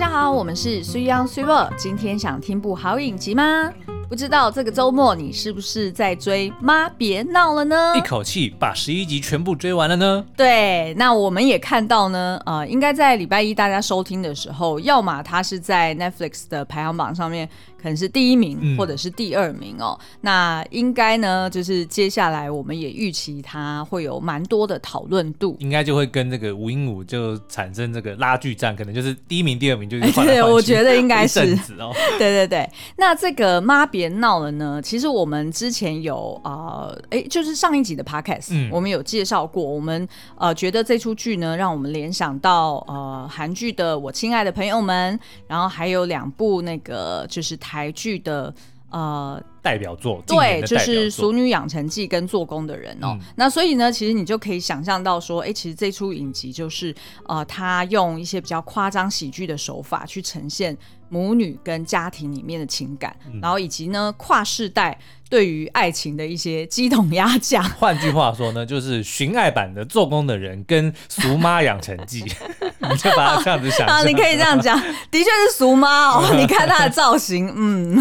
[0.00, 3.70] 大家好，我们是水 Young 水某，今天想听部好影集吗？
[4.08, 7.92] 不知道这个周末你是不是在追《妈别闹了》呢？
[7.94, 10.24] 一口气把十一集全部追完了呢？
[10.34, 17.46] 对，那我们也看到呢，呃，应该在礼拜一大家收听的时候，要么它是在 Netflix 的排行榜上面。
[17.80, 19.98] 可能是第一名或者是第二名哦。
[20.00, 30.32] 嗯、那应该呢，就是接下来我们也预期它会有蛮多的讨论度，应该就会跟这个吴英武就产生这个拉锯战，可能就是第一名、第二名就是换来换去。
[30.32, 31.40] 对，我觉得应该是。
[31.78, 32.68] 哦、 对对对。
[32.96, 34.80] 那这个妈别闹了呢？
[34.82, 39.62] 其实我们之前有啊，哎，就是上一集的 podcast，、嗯、我们有介绍过。
[39.62, 45.16] 我们呃觉得这出剧呢，让我们联想到呃韩剧的《我亲爱的朋友们》，
[45.46, 47.56] 然后还有两部那个就是。
[47.60, 48.52] 台台剧的
[48.90, 53.16] 呃代表作，对，就是《俗女养成记》跟《做工的人》哦。
[53.18, 56.94] 嗯、那所以呢，其实你就可以想象到说，哎、欸，其实这出影集就是
[57.26, 60.76] 呃，他用一些比较夸张喜剧的手法去呈现。
[61.12, 64.96] 母女跟家庭里面的情感，嗯、然后以及呢跨世代
[65.28, 67.64] 对于爱情的一些鸡同鸭讲。
[67.80, 72.20] 换句话说呢，就是寻爱版的做工的人跟俗妈养成记，
[72.88, 73.88] 你就把它这样子想。
[73.88, 74.80] 啊，你可以这样讲，
[75.10, 76.30] 的确是俗妈哦。
[76.38, 78.00] 你看她的造型，嗯，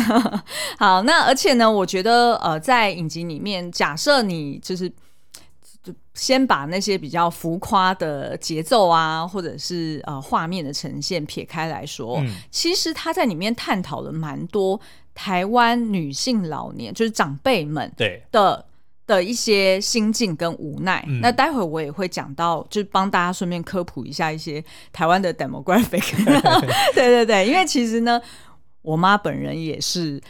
[0.78, 1.02] 好。
[1.02, 4.92] 那而且呢，我觉得呃，在影集里面，假设你就是。
[6.14, 14.80] 先把那些比较浮夸的节奏啊，或者是呃画面的呈现撇开来说，嗯、其实他在里面探讨了蛮多
[15.16, 18.64] 台湾女性老年，就是长辈们对的
[19.08, 21.04] 的一些心境跟无奈。
[21.08, 24.62] 嗯、那待会我也会讲到，就是帮大家顺便科普一下一些
[24.92, 26.14] 台湾的 demographic。
[26.94, 28.22] 对对对，因为其实呢，
[28.82, 30.22] 我妈本人也是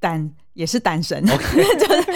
[0.00, 0.32] 单。
[0.56, 1.62] 也是单身，Okay.
[1.78, 2.10] 就是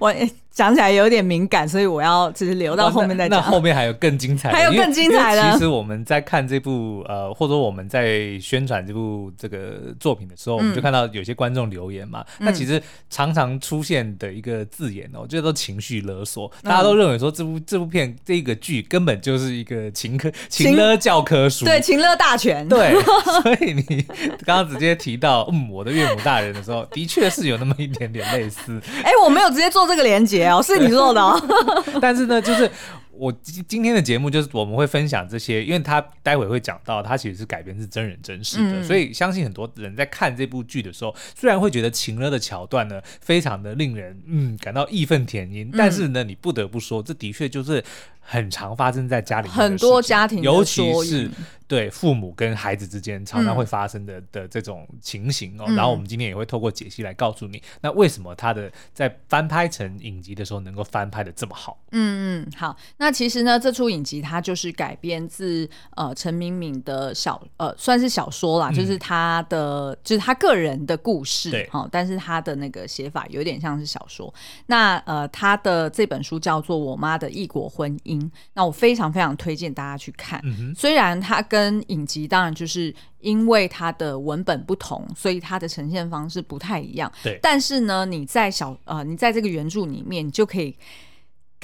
[0.00, 0.12] 我
[0.50, 3.40] 讲起来有点敏感，所以我要只是留到后面再讲。
[3.40, 5.52] 那后面还有更精彩的，还有更精彩的。
[5.52, 12.24] 其实我们在看这部呃，或者说我们在宣传这部这个作品的时候，嗯、我们就看到有些观众留言嘛。
[12.38, 16.50] 那、嗯、其实常常出现的一个字眼哦，就是都情绪勒索。
[16.62, 22.68] 嗯、大家都认为说这部这部片这个剧根本就是一个情科情勒教科书，对情勒大全。
[22.68, 22.92] 对，
[23.42, 24.02] 所以你
[24.44, 27.74] 刚刚直接提到嗯，我的岳母大人的时候，的确是有那么。
[27.84, 31.40] 一点点类似，哎、欸，我没有直接做这个连接哦，是你做的哦。
[32.00, 32.70] 但是呢，就是
[33.16, 47.82] 我今今天的节目就是我们会分享这些，因为他待会会讲到，他其实是改编自真人真事的，嗯、所以相信很多人在看这部剧的时候，虽然会觉得情勒的桥段呢，非常的令人嗯感到义愤填膺，嗯、但是呢，你不得不说，这的确就是。
[48.26, 51.30] 很常发生在家里，很多家庭，尤其是
[51.68, 55.66] 对父母跟孩子之间常常会发生的、嗯、的这种情形哦。
[55.68, 61.78] 嗯、然后我们今天也会透过解析来告诉你，那为什么他的在翻拍成影集的时候能够翻拍的这么好？
[61.90, 62.74] 嗯嗯，好。
[62.96, 74.32] 那其实呢，这出影集它就是改编自呃陈明敏的小呃算是小说啦，嗯、就是他的就是他个人的故事，对，好，但是他的那个写法有点像是小说。
[74.66, 78.20] 那呃，他的这本书叫做《我妈的异国婚姻》。
[78.54, 87.10] 那我非常非常推荐大家去看，嗯、虽然它跟影集当然就是因为它的文本不同，所以它的呈现方式不太一样。
[87.22, 90.76] 对，但是呢，你在小呃，你在这个原著里面，你就可以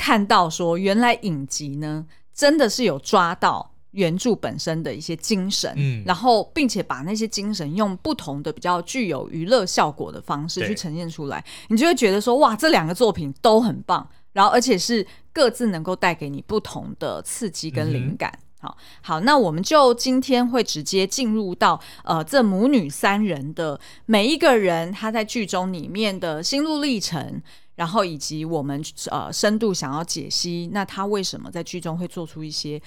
[0.01, 14.09] 看到说，原来影集呢真的是有抓到原著本身的一些精神，嗯，然后并且把那些精神用不同的比较具有娱乐效果的方式去呈现出来，你就会觉得说，哇，这两个作品都很棒。
[14.33, 18.33] 然后，而且是各自能够带给你不同的刺激跟灵感。
[18.33, 27.43] 嗯、好，好，那我们就今天会直接进入到呃，这母女三人的每一个人他在剧中里面的心路历程，
[27.81, 32.79] 然后以及我们呃深度想要解析，那他为什么在剧中会做出一些。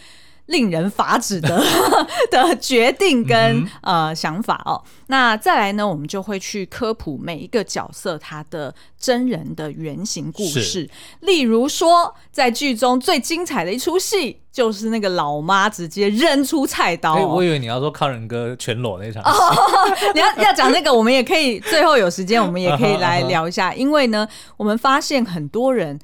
[0.47, 1.63] 令人发指的
[2.29, 10.89] 的决定跟、嗯、呃想法哦，那再来呢，我们就会去科普每一个角色他的真人的原型故事。
[11.21, 17.25] 例如说，在剧中最精彩的一出戏，就是那个老妈直接扔出菜刀、哦欸。
[17.25, 19.39] 我以为你要说康仁哥全裸那场戏，
[20.13, 23.73] 你要要讲那个，我们也可以最后有时间，我们也可以来聊一下。
[23.75, 25.97] 因为呢，我们发现很多人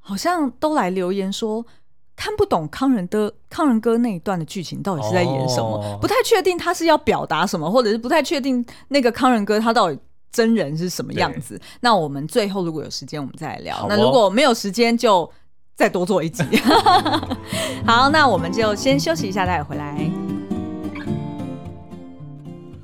[0.00, 1.64] 好像都来留言说。
[2.18, 9.96] 看不懂康仁的康仁哥那一段的剧情到底是在演什么，哦、不太确定他是要表达什么，或者是不太确定那个康仁哥他到底
[10.32, 11.58] 真人是什么样子。
[11.78, 13.84] 那我们最后如果有时间，我们再来聊。
[13.84, 15.30] 哦、那如果没有时间，就
[15.76, 16.42] 再多做一集。
[17.86, 20.10] 好，那我们就先休息一下，待会回来。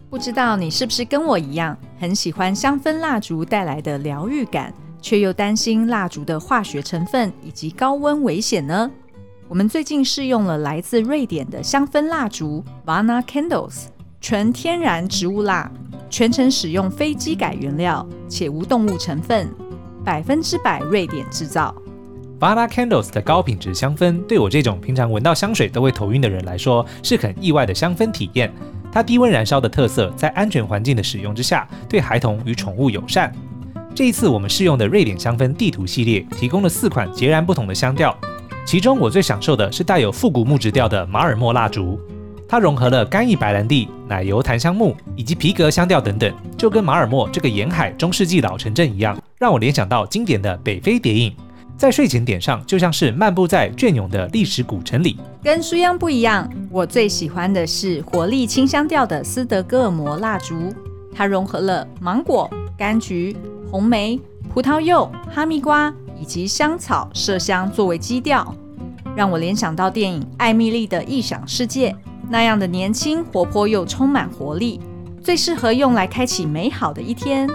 [0.09, 4.73] 不知道你是不是跟我一样，很喜欢香氛蜡烛带来的疗愈感，
[5.03, 8.89] 却又担心蜡烛的化学成分以及高温危险呢？
[9.47, 13.85] 我们最近试用了来自瑞典的香氛蜡烛 Vana Candles，
[14.21, 15.71] 纯天然植物蜡，
[16.09, 19.49] 全程使用非基改原料，且无动物成分，
[20.03, 21.75] 百分之百瑞典制造。
[22.41, 28.51] Vana Candles 的高品质香氛，对我这种平常闻到香水都会头晕的人来说，是很意外的香氛体验。
[28.91, 33.31] 它低温燃烧的特色，在安全环境的使用之下，对孩童与宠物友善。
[33.95, 38.17] 这一次我们试用的瑞典香氛地图系列，提供了四款截然不同的香调。
[38.65, 42.01] 其中我最享受的是带有复古木质调的马尔默蜡烛，
[42.49, 51.35] 它融合了干邑白兰地、奶油檀香木以及皮革香调等等，就跟马尔默这个沿海中世纪老城镇一样，让我联想到经典的北非谍影。
[51.77, 55.19] 在睡前点上，就像是漫步在隽永的历史古城里。
[55.43, 60.55] 跟书央不一样，我最喜欢的是活力清香调的斯德哥尔摩蜡烛。
[61.15, 63.37] 它融合了芒果、柑橘、
[63.71, 64.19] 红莓、
[64.53, 68.55] 葡萄柚、哈密瓜以及香草、麝香作为基调，
[69.17, 71.91] 让我联想到电影《艾蜜莉的异想世界》
[72.29, 74.81] 那样的年轻、活泼又充满活力，
[75.23, 77.49] 最适合用来开启美好的一天。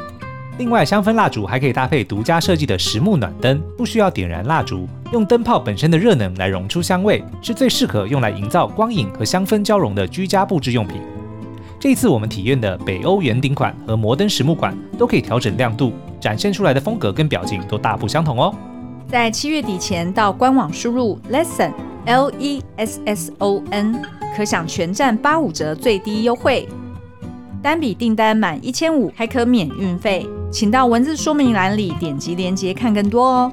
[0.58, 11.02] 另外，香氛蜡烛还可以搭配独家设计的实木暖灯，不需要点燃蜡烛，用灯泡本身的热能来溶出香味，是最适合用来营造光影和香氛交融的居家布置用品。
[11.80, 18.54] 这一次我们体验的北欧圆顶款和摩登实木款都可以调整亮度，展现出来的风格跟表情都大不相同哦。
[19.08, 21.72] 在七月底前到官网输入 lesson
[22.06, 24.02] l e s s o n，
[24.36, 26.68] 可享全站八五折最低优惠。
[27.64, 33.52] 单笔订单满一千五还可免运费，请到文字说明栏里点击链接看更多哦。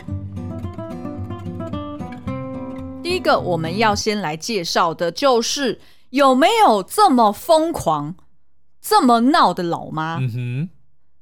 [3.04, 5.78] 第一个我们要先来介绍的就是
[6.10, 8.14] 有没有这么疯狂、
[8.80, 10.18] 这么闹的老妈？
[10.20, 10.70] 嗯哼。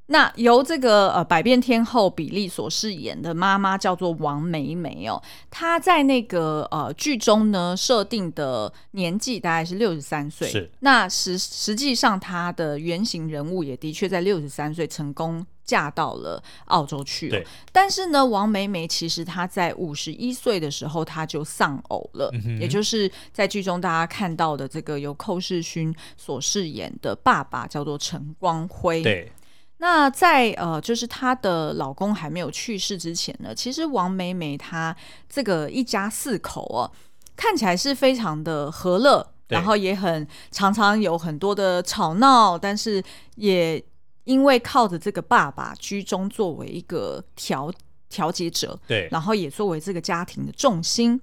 [0.09, 5.21] 那由这个呃百变天后比利所饰演的妈妈叫做王梅梅哦，
[5.51, 17.43] 她在那个呃剧中呢设定的年纪大概是六十三岁，是那实实际上她的原型人物也的确在六十三岁成功嫁到了澳洲去了。
[17.73, 29.03] 但是呢，王梅梅其实她在五十一岁的时候她就丧偶了，嗯、也就是在剧中大家看到的这个由寇世勋所饰演的爸爸叫做陈光辉。
[29.03, 29.33] 对。
[29.79, 34.97] 那在呃，就是她的老公还没有去世之前呢，其实王梅梅她
[35.29, 36.91] 这个一家四口哦，
[37.37, 43.03] 看起来是非常的和乐，然后也很常常有很多的吵闹，但是
[43.35, 43.83] 也
[44.25, 47.73] 因为靠着这个爸爸居中作为一个调
[48.09, 51.21] 调节者，对，然后也作为这个家庭的重心。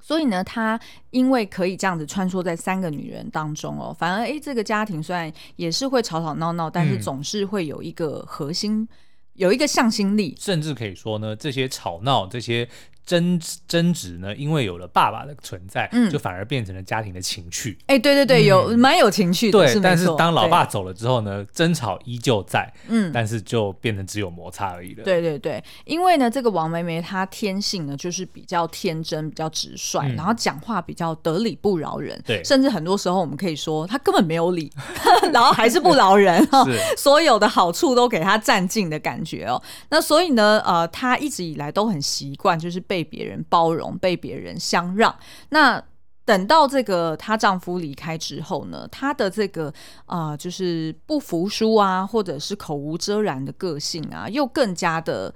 [0.00, 0.80] 所以呢，他
[1.10, 8.88] 因为可以这样子穿梭在三个女人当中哦，反而诶，这个家庭虽然也是会吵吵闹闹，但是总是会有一个核心，嗯、
[9.34, 12.68] 有一个向心力，甚至可以说呢，这些吵闹这些。
[13.04, 17.76] 争争执呢，因为有了爸爸的存在，嗯，就反而变成了家庭的情趣。
[17.86, 19.58] 哎，对对对，有蛮有情趣的。
[19.58, 25.02] 对，但是当老爸走了之后呢，争吵依旧在，嗯，但是就变成只有摩擦而已了。
[25.02, 32.22] 对对对，因为呢，这个王梅梅她天性呢就是比较天真、比较直率，然后讲话比较得理不饶人。
[32.24, 34.70] 对，甚至很多时候我们可以说她根本没有理，
[35.32, 39.60] 然后还是不饶人，是所有的好处都给她占尽的感觉哦。
[39.88, 42.80] 那所以呢，呃，她一直以来都很习惯就是。
[42.92, 45.16] 被别人包容，被别人相让。
[45.48, 45.82] 那
[46.26, 49.72] 等到这个她丈夫离开之后呢，她的这个
[50.04, 55.34] 啊、就是不服输啊，或者是口无遮拦的个性啊，又更加的。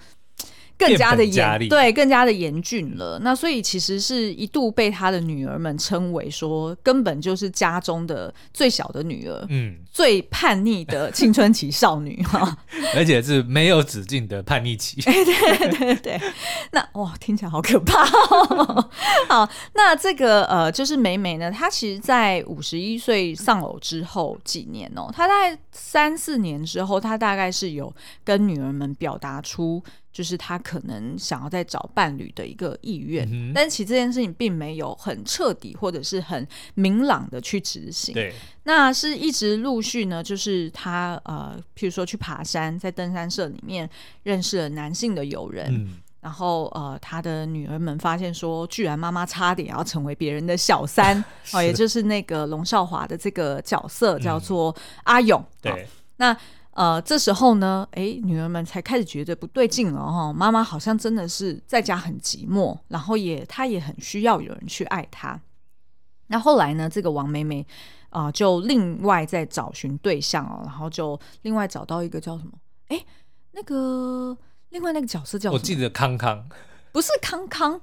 [0.78, 3.18] 更加的严，对，更加的严峻了。
[3.23, 12.56] 那所以其实是一度被他的女儿们称为说，根本就是家中的最小的女儿，嗯，最叛逆的青春期少女哈，
[12.95, 15.00] 而且是没有止境的叛逆期。
[15.00, 16.21] 对对对对，
[16.73, 18.90] 那哇，听起来好可怕哦。
[19.28, 27.92] 好，那这个呃，就是美美呢，她其实，在五十一岁丧偶之后几年哦，她在三四年之后，她大概是有
[28.23, 29.83] 跟女儿们表达出。
[30.16, 38.14] 就是他可能想要再找伴侣的一个意愿，嗯、但其实这件事情并没有很彻底或者是很明朗的去执行。
[38.14, 38.32] 对，
[38.62, 43.87] 那是一直陆续呢，就是他呃，譬如说去爬山，在登山社里面
[44.23, 55.38] 认识了男性的友人，嗯、然后呃，他的女儿们发现说，居然妈妈差点要成为别人的小三 哦，也就是那个龙少华的这个角色叫做阿勇。
[55.38, 56.37] 嗯、对，哦、那。
[56.76, 60.30] 呃，这时候呢，哎，女儿们才开始觉得不对劲了哈。
[60.30, 65.40] 妈妈好像真的是在家很寂寞，然后也她也很需要有人去爱她。
[66.26, 67.66] 那后来呢，这个王梅梅
[68.11, 72.52] 啊、呃，就另外在找寻对象哦，然后就另外找到一个叫什么？
[72.88, 73.02] 哎，
[73.52, 74.37] 那个
[74.68, 75.59] 另外那个角色叫什么？
[75.59, 76.47] 我记得康康，
[76.92, 77.80] 不是康康，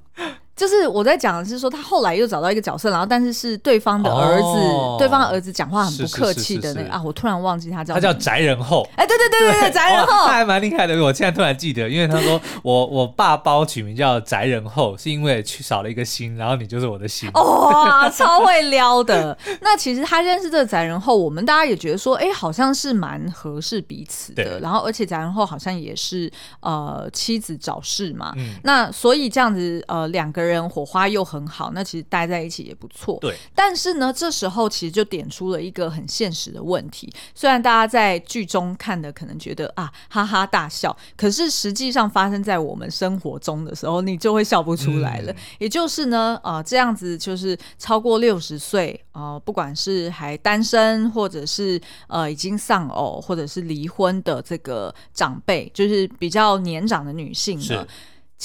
[0.56, 8.88] 就是我在讲的是说，他后来又找到一个角色，然后但是是对方的儿子，哦、对方的儿子讲话很不客气的那个啊，我突然忘记他叫，他叫宅人后。
[8.96, 11.02] 哎，对对对对对， 翟仁厚，他还蛮厉害的。
[11.04, 17.28] 我现在突然记得，因为他说我我爸包取名叫宅人后，是因为去少了一个心，然后你就是我的心。
[17.34, 19.36] 哇， 超会撩的。
[19.62, 24.60] 那其实他认识这个宅人后，我们大家也觉得说，哎，好像是蛮合适彼此的。
[24.60, 33.18] 然后而且宅人后好像也是呃妻子早逝嘛，嗯、那所以这样子呃两个人火花又很好，那其实待在一起也不错。
[33.22, 37.12] 对，但是呢，这时候其实就点出了一个很现实的问题。
[37.34, 45.32] 虽然大家在剧中看的可能觉得啊哈哈大笑，可是实际上发生在我们生活中的时候，你就会笑不出来了。
[45.32, 57.86] 嗯、也就是呢，呃，这样子就是超过六十岁，呃，不管是还单身，或者是呃已经丧偶，或者是离婚的这个长辈，就是比较年长的女性呢。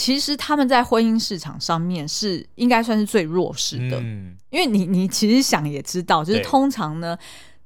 [0.00, 7.19] 其实他们在婚姻市场上面是应该算是最弱势的，嗯，因为你你其实想也知道，就是通常呢。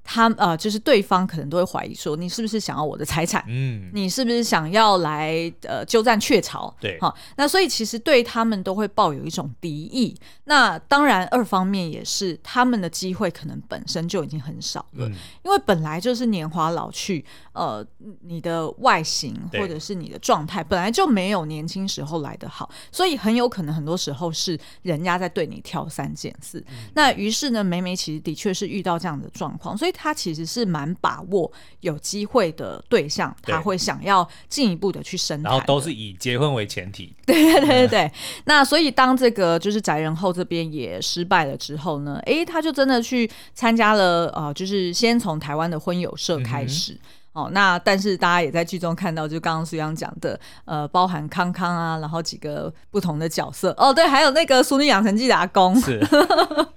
[0.04, 3.44] 他呃，就是对方可能都会怀疑说，你是不是想要我的财产？
[3.46, 6.74] 嗯，你是不是想要来呃鸠占鹊巢？
[6.80, 10.14] 对，好，那所以其实对他们都会抱有一种敌意。
[10.44, 17.86] 那当然，二方面也是他们的机会可能本身就已经很少了，嗯、因为本来就是年华老去，呃，
[18.22, 26.58] 你的外形或者是你的状态本来就没有年轻时候来的好，所以很有可能很多时候是人家在对你挑三拣四。
[26.68, 29.91] 嗯、那于是呢，梅梅其实的确是遇到这样的状况，所以。
[29.92, 37.14] 他其实是蛮把握有机会的对象，他会想要进一步的去深谈，然后都是以结婚为前提。
[37.24, 38.12] 对对对对
[38.46, 46.94] 那所以当这个就是宅人后这边也失败了之后呢，哎，他就真的去参加了呃，就是先从台湾的婚友社开始。
[46.94, 46.98] 嗯
[47.32, 53.74] 哦，那但是大家也在剧中看到，就刚刚苏央讲的，呃，包含康康啊，然后几个不同的角色。
[53.78, 55.98] 哦，对，还有那个《淑女养成记》的阿公，是，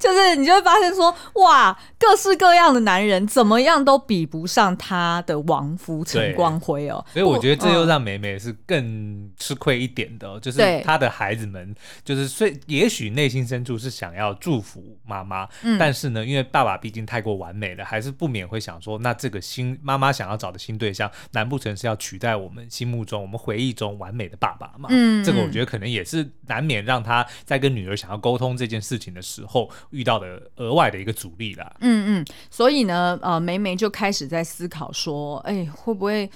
[0.00, 7.04] 就是你就会发现说，哇，各式各样的男人怎么样都比不上他的亡夫陈光辉哦。
[7.12, 11.74] 所以我觉得这又让美美是更吃亏一点的，哦，就是他的孩子们，
[12.04, 19.78] 就是虽也许内心深处是想要祝福妈妈，嗯，但是呢，因为爸爸毕竟太过完美了，还是不免会想说，那这个新。
[19.82, 24.88] 妈妈想要找的新对象，难不成是要取代我们心目中、我们回忆中完美的爸爸吗？
[24.90, 31.74] 嗯，这个我觉得可能也是难免让他在跟女儿想要沟通这件事情的时候遇到的额外的一个阻力啦。
[31.80, 36.30] 嗯嗯，所以呢，呃，梅梅就开始在思考说，哎，会不会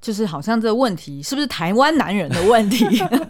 [0.00, 2.84] 就是好像这个问题是不是台湾男人的问题？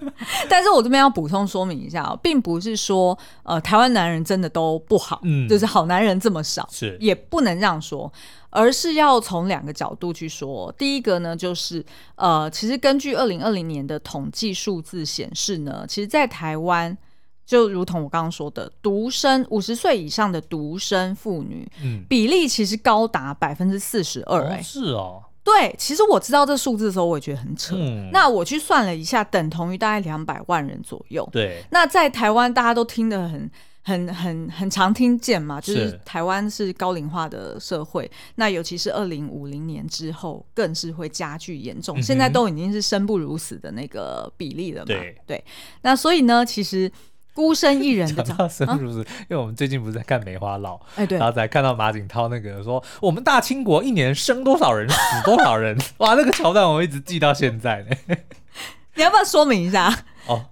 [0.49, 8.13] 但是我这边要补充说明一下哦，并不是说呃台湾男人真的都不好，嗯，就是好男人这么少，是也不能这样说。
[8.57, 10.73] 而是要从两个角度去说。
[10.79, 16.97] 第一个呢，就是呃，其实根据二零二零年的统计数字显示呢，其实，在台湾，
[17.47, 24.47] 就如同我刚刚说的，独生五十岁以上的独生妇女，嗯，比例其实高达百分之四十二。
[24.49, 27.77] 哎，是哦，对，其实我知道这数字的时候，我也觉得很扯。
[27.79, 31.29] 嗯，那我去算了一下，等同于大概两百万人左右。
[31.33, 33.51] 对，那在台湾，大家都听得很。
[33.87, 41.99] 很很很常听见嘛，就是台湾是高龄化的社会，那尤其是二零五零年之后，更是会加剧严重。
[41.99, 44.87] 嗯、现在都已经是生不如死的那个比例了嘛。
[44.87, 45.45] 对，对，
[45.83, 46.91] 那所以呢，其实
[47.35, 58.17] 孤身一人的讲生不如死，啊、因为我们最近不是在看《梅花烙》，哎，对，然后才看到马景涛那个说，我们大清国一年生多少人，死多少人， 哇，那个桥段我一直记到现在呢。
[58.95, 59.93] 你要不要说明一下？
[60.27, 60.47] 哦。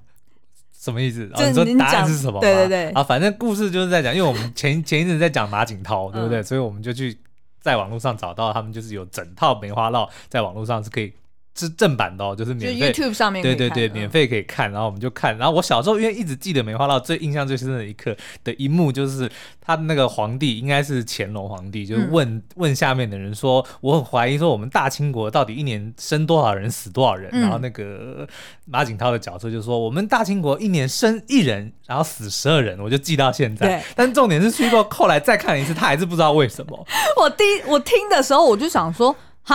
[0.72, 1.28] 什么意思？
[1.28, 2.40] 就、哦、你说答案是什么？
[2.40, 2.90] 对对对。
[2.90, 6.40] 啊，反正故事就是在讲，因为我们前前一阵在讲马景涛，对不对？
[6.40, 7.16] 嗯、所以我们就去
[7.60, 11.12] 在网络上找到他们，就是有整套梅花烙，在网络上是可以。
[11.54, 14.72] 是正版的哦，就是免费，YouTube 上面对对对，免费可以看。
[14.72, 19.30] 然后我们就看，然后我小时候因为一直记得梅花烙最印象最深的一刻的一幕，就是
[19.60, 28.26] 他那个皇帝应该是乾隆皇帝，就是问、嗯、问下面的人说：“我很怀疑说我们大清国到底一年生多少人，死多少人？”嗯、然后那个
[28.64, 33.66] 马景涛的角色就说：“我们大清国一年生一人，然后死十二人。”我就记到现在。
[33.66, 36.86] 对但重点是，去过后来再看一次，他还是不知道为什么。
[37.20, 39.54] 我第我听的时候，我就想说：“哈，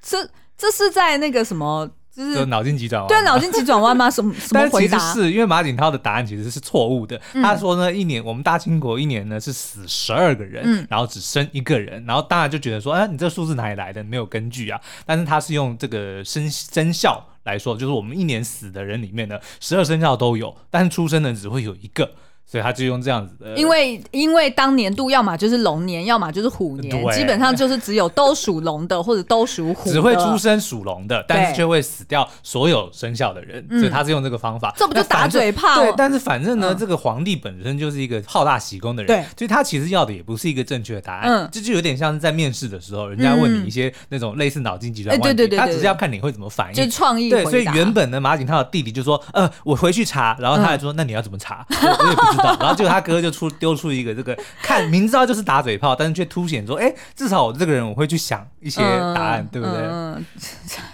[0.00, 4.08] 这。”这是在那个什么，就是脑筋急转弯，对，脑筋急转弯吗？
[4.10, 4.96] 什么什么回答？
[4.96, 7.20] 但其实是因为马景涛的答案其实是错误的。
[7.32, 14.04] 嗯、他说呢，一年我们大清国一年呢是死十二个人，嗯、然后只生一个人，然后大家就觉得说，哎，你这数字哪里来的？
[14.04, 14.80] 没有根据啊。
[15.04, 22.12] 但是他是用这个生生肖来说，就是我们一年死的人里面呢，十二生肖都有，但是出生的只会有一个。
[22.46, 34.72] 所以他就用这样子的，因为因为当年度要么就是龙年，要么就是虎年，基本上就是只有都属龙的或者都属虎，只会出生属龙的，但是却会死掉所有生肖的人，所以他是用这个方法。
[34.76, 35.82] 这不就打嘴炮？
[35.82, 47.30] 对，但是反正呢，这个皇帝本身就是一个好大喜功的人，对，所以他其实要的也不是一个正确的答案，这就有点像是在面试的时候，人家问你一些那种类似脑筋急转弯，对对对，他只是要看你会怎么反应，就创意。
[47.30, 51.66] 对，所以原本呢，马景涛的弟弟就说：“呃，我回去查。”然后他还说：“那你要怎么查？
[51.70, 53.24] 我也不知道。”然后结果他哥。
[53.24, 58.82] 就出丢出一个这个看明知道就是打嘴炮，但是却凸显说，哎、欸，至少我这个人我会去想一些
[59.14, 59.78] 答案，嗯、对不对？
[59.82, 60.26] 嗯，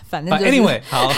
[0.09, 1.09] 反正、就是、anyway 好，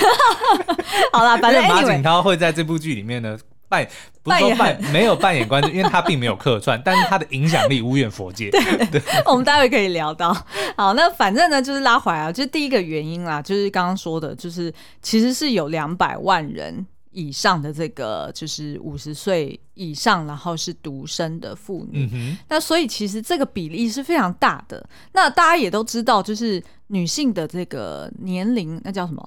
[1.12, 3.36] 好了，反正马景涛会在这部剧里面呢
[3.68, 3.86] 扮，
[4.22, 8.48] 不是说扮没有扮演关键，因为他并没有客串，但是他的影响力无远佛界。
[8.52, 10.32] 对，对我们待会可以聊到。
[10.78, 16.86] 好，那反正呢就是拉回来啊，就是第一个原因啦，就是刚刚说的，就是其实是有两百万人。
[17.12, 24.84] 以上的这个就是五十岁以上，然后是独生的妇女，那所以其实这个比例是非常大的。
[25.12, 29.22] 那大家也都知道，就是女性的这个年龄，那叫什么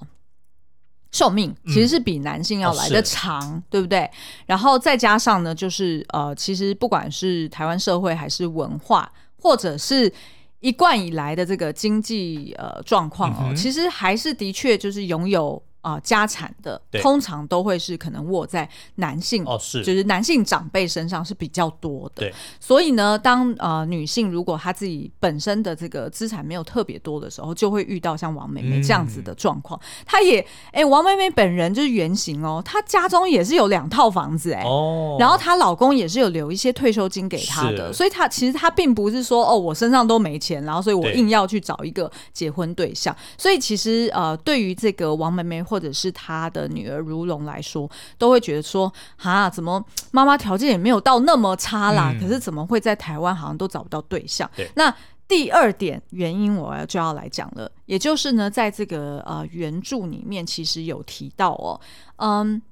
[1.12, 4.10] 寿命，其实是比男性要来得长，嗯哦、对不对？
[4.46, 10.12] 然后再加上呢，就是呃，其实不管是台湾社会还是文化，或者是
[10.60, 15.62] 一贯以来的这个经济呃状况哦，嗯、其实还是的确就是拥有。
[15.86, 22.22] 啊、呃，家产的通常都会是可能握在男性，哦，是，就是男性长辈身上是比较多的。
[22.22, 29.80] 对，所以呢，当呃女性如果她自己本身的这个资产没有特别多的时候，就会遇到像王美美这样子的状况。
[30.04, 30.40] 她、嗯、也，
[30.72, 43.14] 哎、欸，王美美本人就是原型哦，她家中也是有两套房子、欸，哎，哦，然后她老公也是有留一些退休金给她的，所以她其实她并不是说哦，我身上都没钱，然后所以我硬要去找一个结婚对象。
[43.14, 52.14] 对所以其实呃，对于这个王美美或或者是他的女儿如龙来说，都会觉得说，哈，怎么妈妈条件也没有到那么差啦？
[52.14, 54.50] 嗯、可是怎么会在台湾好像都找不到对象？
[54.56, 54.94] 对那
[55.28, 61.78] 第二点原因，我要就要来讲了，也就是呢，在这个呃原著里面，其实有提到哦，
[62.16, 62.62] 嗯。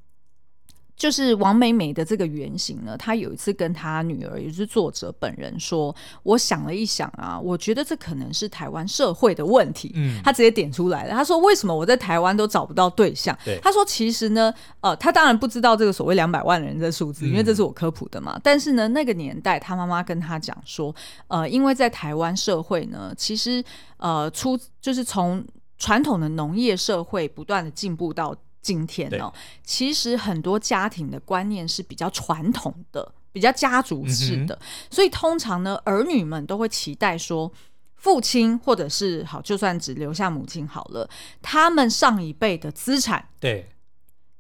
[0.96, 11.10] 就是王美美的这个原型呢，她有一次跟她女儿，也就是作者本人说：“我想了一想啊，我觉得这可能是台湾社会的问题。”嗯，她直接点出来了。
[11.12, 18.34] 她说：“为什么我在台湾都找不到对象？”对，她说：“其实呢，呃，她当然不知道这个所谓两百万人的数字，因为这是我科普的嘛。
[18.36, 20.94] 嗯、但是呢，那个年代，她妈妈跟她讲说，
[21.26, 23.62] 呃，因为在台湾社会呢，其实
[23.96, 25.44] 呃，出就是从
[25.76, 28.32] 传统的农业社会不断的进步到。”
[28.64, 29.30] 今天哦，
[29.62, 34.58] 其实很多家庭的观念是比较传统的，比较家族式的，嗯、
[34.90, 37.52] 所以通常呢，儿女们都会期待说，
[37.96, 41.08] 父亲或者是好，就算只留下母亲好了，
[41.42, 43.68] 他们上一辈的资产，对。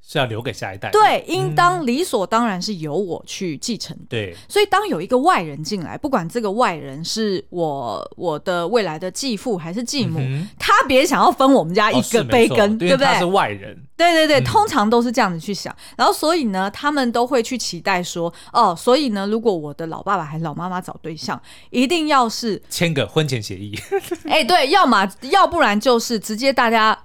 [0.06, 4.04] 是要留给下一代，对，应当理所当然是由我去继承的。
[4.10, 13.06] 对，所以当有一个外人进来，不管这个外人是我我的未来的继父还是继母，嗯、他别想要分我们家一个杯羹，哦、对不对？
[13.06, 15.74] 他是外人，对对对，嗯、通常都是这样子去想。
[15.96, 21.40] 然后所以呢，他们都会去期待说，哦，所以呢，如果我的老爸爸还是老妈妈找对象，
[21.70, 23.74] 一定要是签个婚前协议。
[24.28, 26.96] 哎、欸，对，要么要不然就是直接大家。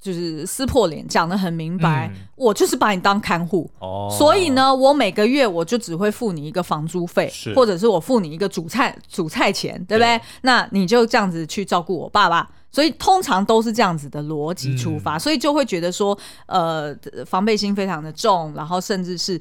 [0.00, 10.16] 就是撕破脸讲的很明白，嗯、我就是把你当看护，哦、所以呢，我每个月我就只会付你一个房租费，或者是我付你一个主菜主菜钱，对不对？
[10.16, 19.36] 对，那你就这样子去照顾我爸爸，所以通常都是这样子的逻辑出发，嗯、所以就会觉得说，呃，防备心非常的重，然后甚至是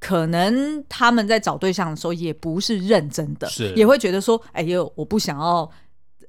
[0.00, 3.72] 可能他们在找对象的时候也不是认真的，是。
[3.74, 5.70] 也会觉得说，哎呦，我不想要。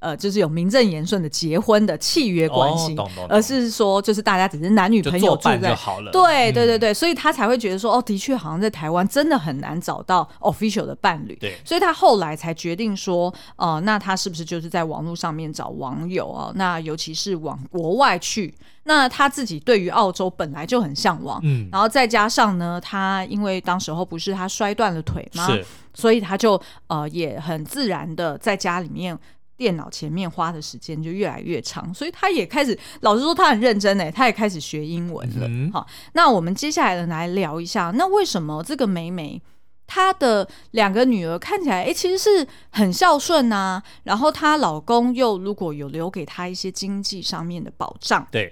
[0.02, 6.12] 呃，就是有名正言顺的结婚的契约关系，哦、而是说，就是大家只是男女朋友住在，就好了。
[6.12, 11.36] 对对对对，嗯、所以他才会觉得说，哦，的确好像在台湾真的很难找到 official 的伴侣。
[11.36, 16.52] 对，所以他后来才决定说，呃，那他是不是就是在网络上面找网友啊？
[16.56, 18.52] 那尤其是往国外去，
[18.86, 25.46] 那他自己对于澳洲本来就很向往，嗯，然后再加上呢，他因为当时候不是他摔断了腿吗？
[25.46, 29.16] 是，所以他就呃也很自然的在家里面。
[29.62, 35.45] 电脑前面花的时间就越来越长，所以他也开始，老实说他很认真哎，他也开始学英文了。
[35.47, 39.39] 嗯、好，那我们接下来来聊一下，那为什么这个梅梅
[39.86, 48.52] 她的两个女儿看起来哎，其实是很孝顺呐、啊，然后她老公又如果有留给她一些经济上面的保障，对。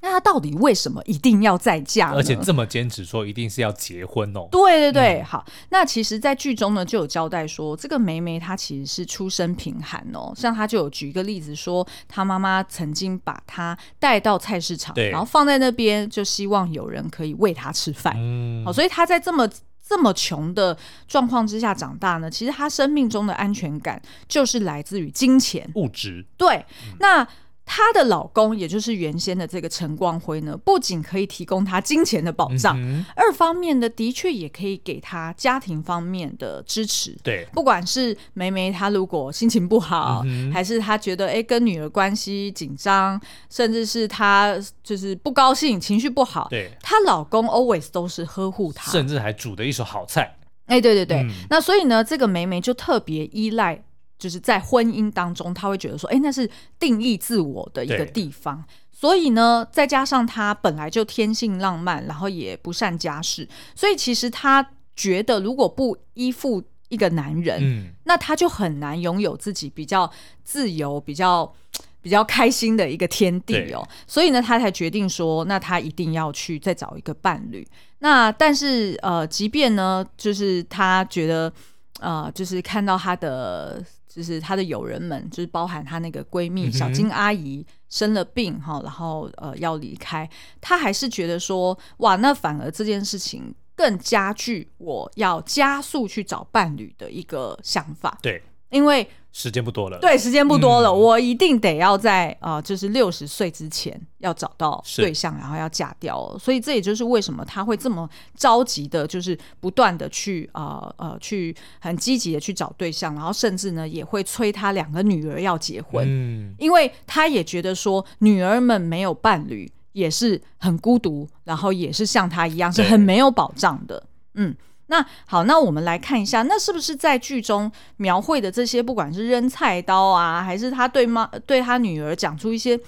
[0.00, 2.12] 那他到底为什么一定要再嫁？
[2.12, 4.48] 而且这么坚持说一定是要结婚哦？
[4.50, 5.44] 对对对，嗯、好。
[5.70, 10.32] 那其实，在剧中呢就有交代说，这个梅梅她其实是出身贫寒哦。
[10.36, 18.14] 像她就有举一个例子说，她妈妈曾经把她带到菜市场，然后放在那边，就希望有人可以喂她吃饭。
[18.16, 19.48] 嗯，好，所以她在这么
[19.84, 22.30] 这么穷的状况之下长大呢？
[22.30, 26.24] 其实她生命中的安全感就是来自于金钱、物质。
[26.36, 27.26] 对，嗯、那。
[27.70, 37.14] 她的老公，也就是原先的这个陈光辉呢，不仅可以提供她金钱的保障，嗯、二方面呢的确也可以给她家庭方面的支持。
[37.22, 50.34] 对，不管是梅梅她如果心情不好，嗯、还是她觉得哎跟女儿关系紧张，甚至是她就是不高兴、情绪不好，对，她老公 always 都是呵护她，甚至还煮的一手好菜。
[50.66, 53.84] 哎，对对对，嗯、那所以呢，这个梅梅就特别依赖。
[54.18, 58.64] 就是在婚姻当中，他会觉得说，哎、欸，那是定义自我的一个地方。
[58.90, 70.10] 所以呢，再加上他本来就天性浪漫，然后也不善家事，所以其实他觉得，如果不依附一个男人，嗯、那他就很难拥有自己比较
[70.42, 71.54] 自由、比较
[72.02, 73.88] 比较开心的一个天地哦。
[74.08, 77.64] 所以呢，他才决定说，那他一定要去再找一个伴侣。
[78.00, 81.52] 那但是呃，即便呢，就是他觉得
[82.00, 83.80] 呃，就是看到他的。
[84.08, 90.28] 就是她的友人们，就是包含她那个闺蜜小金阿姨生了病哈，然后呃要离开，
[90.60, 98.18] 她还是觉得说哇，那反而这件事情更加剧我要加速去找伴侣的一个想法。
[98.22, 99.08] 对，因为。
[99.30, 106.34] 时间不多了，对，时间不多了，嗯、我一定得要在啊、呃，就是六十岁之前要找到对象，然后要嫁掉。
[106.40, 124.02] 所以这也就是为什么他会这么着急的，就是不断的去啊呃，呃去很积极的去找对象，然后甚至呢也会催他两个女儿要结婚，嗯，因为他也觉得说女儿们没有伴侣也是很孤独，然后也是像他一样是很没有保障的，
[124.34, 124.56] 嗯。
[124.88, 132.78] 那好，那我们来看一下，那是不是在剧中描绘的这些，不管是扔菜刀啊，还是他对妈对他女儿讲出一些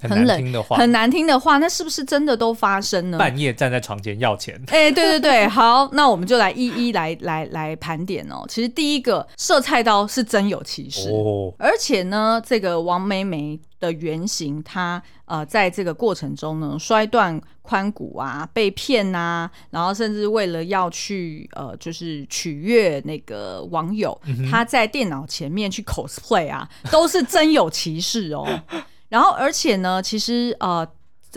[0.00, 3.18] 很难听的话，很难听的话，那是不是真的都发生呢？
[3.18, 8.44] 半夜站在床前要钱， 哎、欸，对对对， 好，那我们就来一一来来来盘点哦。
[8.48, 13.58] 其实第一个射菜刀是真有其事，哦、而且呢，这个王梅梅。
[13.78, 28.48] 的原型，她呃，在这个过程中呢，摔断髋骨啊，被骗呐、啊，然后甚至为了要去呃，就是取悦那个网友，嗯、哼他在电脑前面去 cosplay 啊，都是真有其事哦。
[29.08, 30.86] 然后，而且呢，其实呃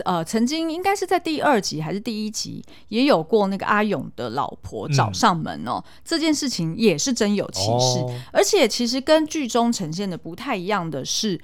[0.04, 11.40] 呃，曾经应该是在第二集还是第一集，也有过那个阿勇的老婆找上门哦，嗯、这件事情也是真有其事，哦、而且其实跟剧中呈现的不太一样的是。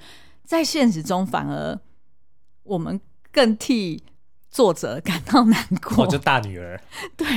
[0.47, 1.77] 在现实中，反而
[2.63, 2.97] 我们
[3.33, 4.01] 更替
[4.49, 6.05] 作者感到难过。
[6.05, 6.81] 我就大女儿，
[7.17, 7.27] 对，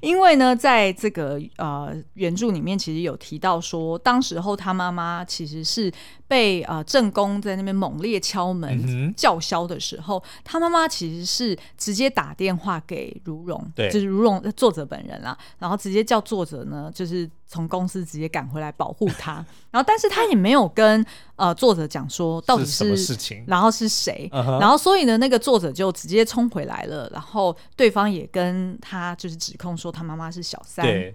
[0.00, 5.92] 因为呢，在这个呃原著里面，其实有提到说，当时候他妈妈其实是。
[6.32, 19.44] 被呃正宫在那边猛烈敲门、嗯、叫嚣的时候，他妈妈其实是直接打电话给如蓉，对就是如蓉作者本人啦，然后直接叫作者呢，就是从公司直接赶回来保护他。
[19.70, 21.04] 然后，但是他也没有跟
[21.36, 27.10] 呃作者讲说到底是，事情，然后是谁，然后所以呢，那个作者就直接冲回来了。
[27.12, 30.82] 然后对方也跟他就是指控说他妈妈是小三。
[30.86, 31.14] 对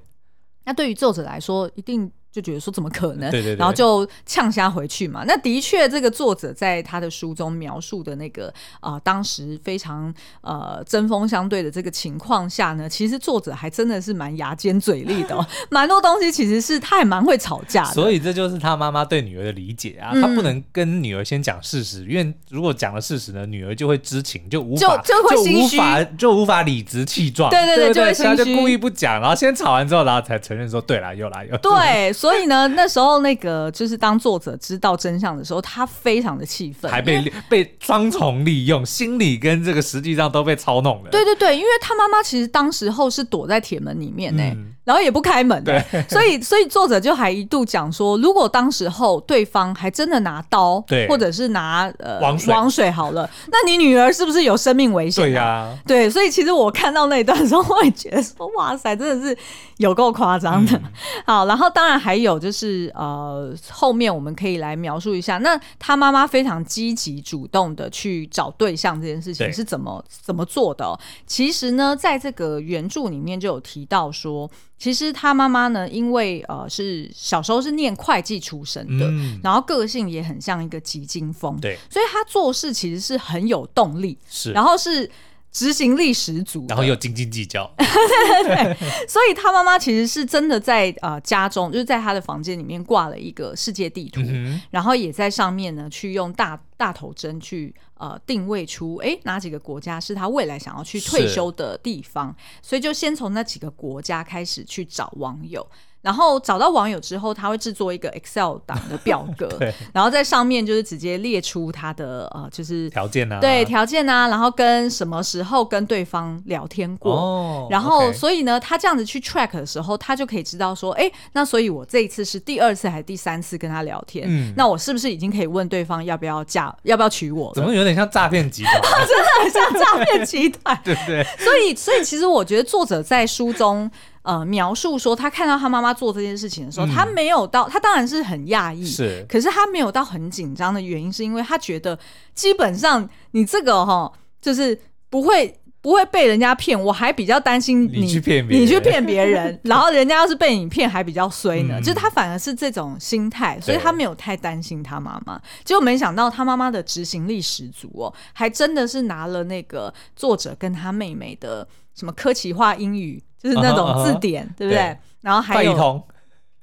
[0.66, 2.12] 那对于作者来说，一定。
[2.38, 3.32] 就觉得说怎么可能？
[3.32, 5.24] 对对对，然后就呛瞎回去嘛。
[5.26, 17.94] 那的确，这个作者在他的书中描述的那个啊、呃，当时非常呃针锋相对的这个情况下呢，其实作者还真的是蛮牙尖嘴利的、哦， 蛮多东西其实是他也蛮会吵架的。
[17.94, 27.50] 所以这就是他妈妈对女儿的理解啊，他不能跟女儿先讲事实，嗯、因为如果讲了事实呢，女儿就会知情，就无法就就会心虚，就无法就无法理直气壮。
[27.50, 32.14] 对对对，对对对，就会他就故意不讲，然后先吵完之后，然后才承认说对啦，又来又对。
[32.28, 41.10] 所以呢，那时候那个就是当作者知道真相的时候，他非常的气愤，还被 被双重利用，心理跟这个实际上都被操弄了。
[41.10, 55.28] 对对对，因为他妈妈其实当时候是躲在铁门里面呢，嗯、然后也不开门的，对所以所以作者就还一度讲说，如果当时候对方还真的拿刀，对，或者是拿呃王水，王水好了，那你女儿是不是有生命危险、啊？
[55.28, 59.38] 对呀、啊，对，所以其实我看到那一段的时候，我也觉得说，哇塞，真的是
[59.78, 60.78] 有够夸张的。
[60.78, 60.84] 嗯、
[61.26, 62.92] 好，然后当然还有就是。
[62.96, 70.98] 呃，后面我们可以来描述一下，那他妈妈非常积极主动的去找对象这件事情是怎么怎么做的哦？
[71.26, 85.10] 其实呢，在这个原著里面就有提到说，其实他妈妈呢，因为呃是小时候是念会计出身的，嗯、然后个性也很像一个急惊风，对，所以他做事其实是很有动力，是，然后是。
[85.58, 105.68] 执行力十足，然后又斤斤计较， 对对对，所以他妈妈其实是真的在呃家中，就是在他的房间里面挂了一个世界地图，嗯、然后也在上面呢去用大大头针去呃定位出，哎，哪几个国家是他未来想要去退休的地方，所以就先从那几个国家开始去找网友。
[106.02, 127.52] 然后找到网友之后，他会制作一个 Excel 档的表格， 对然后在上面就是直接列出他的呃，就是条件啊，对条件啊，然后跟什么时候跟对方聊天过，哦、然后 okay 所以呢，他这样子去 track 的时候，他就可以知道说，哎，那所以我这一次是第二次还是第三次跟他聊天，嗯、那我是不是已经可以问对方要不要嫁，要不要娶我？
[127.54, 128.82] 怎么有点像诈骗集团？
[129.08, 131.24] 真的很像诈骗集团， 对不对？
[131.40, 133.92] 所以，所以其实我觉得作者在书中。
[134.28, 141.98] 呃，描述说他看到他妈妈做这件事情的时候，嗯、他没有到，他当然是很讶异，是，可是他没有到很紧张的原因，是因为他觉得
[142.36, 144.12] 基本上你这个哈，
[144.42, 144.78] 就是
[145.10, 163.24] 不会不会被人家骗，我还比较担心你，你去骗别人，你去骗别人， 然后人家要是被你骗还比较衰呢，嗯、就是他反而是这种心态，所以他没有太担心他妈妈，结果没想到他妈妈的执行力十足哦，还真的是拿了那个作者跟他妹妹的什么科奇化英语。
[163.48, 164.78] 就是那种字典，uh huh, uh huh, 对不对？
[164.78, 166.04] 对，然后还有，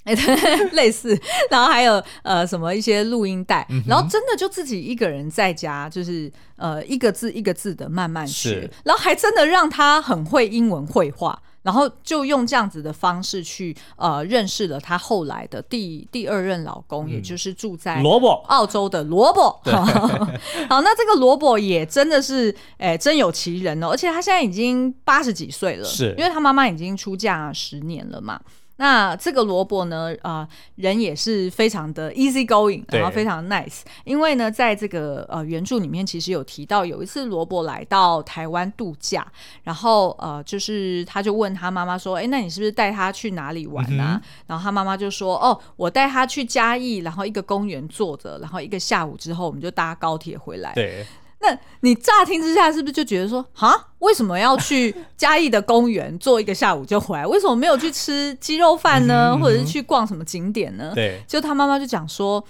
[0.04, 1.18] 哎， 对，类似，
[1.50, 11.40] 然后还有呃什么一些录音带，嗯、然后真的就自己一个人在家，就是呃一个字一个字的慢慢学，然后还真的让他很会英文会话。
[11.64, 19.50] 然后就用这样子的方式去呃认识了她后来的第第二任老公，嗯、也就是住在罗伯澳洲的罗伯。
[20.70, 28.40] 好，那这个罗伯也真的是哎真有其人哦，而且他现在已经八十几岁了，是因为他妈妈已经出嫁十年了嘛。
[28.76, 33.82] 那这个罗伯呢，呃，人也是非常的 easy going，然后非常 nice。
[34.04, 39.26] 因为呢，在这个呃原著里面，其实有提到有一次罗伯来到台湾度假，
[39.62, 51.06] 然后呃，就是他就问他妈妈说：“哎，那你是不是带他去哪里玩啊？”嗯、然后他妈妈就说：“哦，我带他去嘉义，然后一个公园坐着，然后一个下午之后，我们就搭高铁回来。”对。
[51.44, 57.26] 那你乍听之下是不是就觉得说，哈，为什么要去嘉义的公园坐一个下午就回来？
[57.28, 59.32] 为什么没有去吃鸡肉饭呢？
[59.32, 60.92] 嗯、或者是去逛什么景点呢？
[60.94, 62.42] 对，就他妈妈就讲说，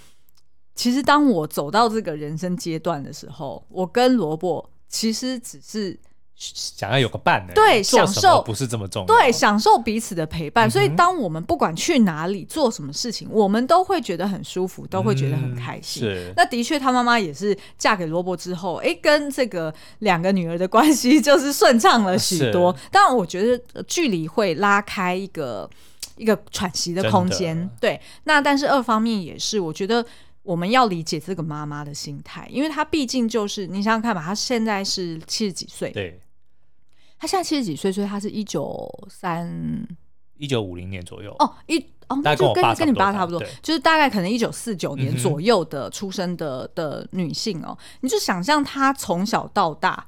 [0.73, 5.99] 其实当我走到这个人生阶段的时候，我跟萝卜其实只是。
[6.37, 10.67] 想要有个伴的，对，享受不是这么重要，对，享受彼此的陪伴。
[10.67, 16.03] 嗯、所以，当我们不管去哪里做什么事情，我们都会觉得很舒服，都会觉得很开心。
[16.03, 22.75] 嗯、是，那的确，她妈妈也是嫁给罗伯之后，哎，跟这个两个女儿的关系 就是顺畅了许多。
[22.75, 25.69] 是当然，我觉得距离会拉开一个
[26.17, 27.69] 一个喘息的空间。
[27.79, 30.05] 对，那但是二方面也是，我觉得
[30.43, 36.19] 我们要理解这个妈妈的心态，因为她毕竟就是你想想看吧，她现在是七十几岁，对。
[37.17, 39.87] 他现在七十几岁，所以他是一九三
[40.37, 41.35] 一九五零年左右。
[41.39, 50.05] 哦，一哦，那就跟跟你爸差不多，就是大概可能一九四九年左右的出生的、嗯、的女性哦，你就想象她从小到大。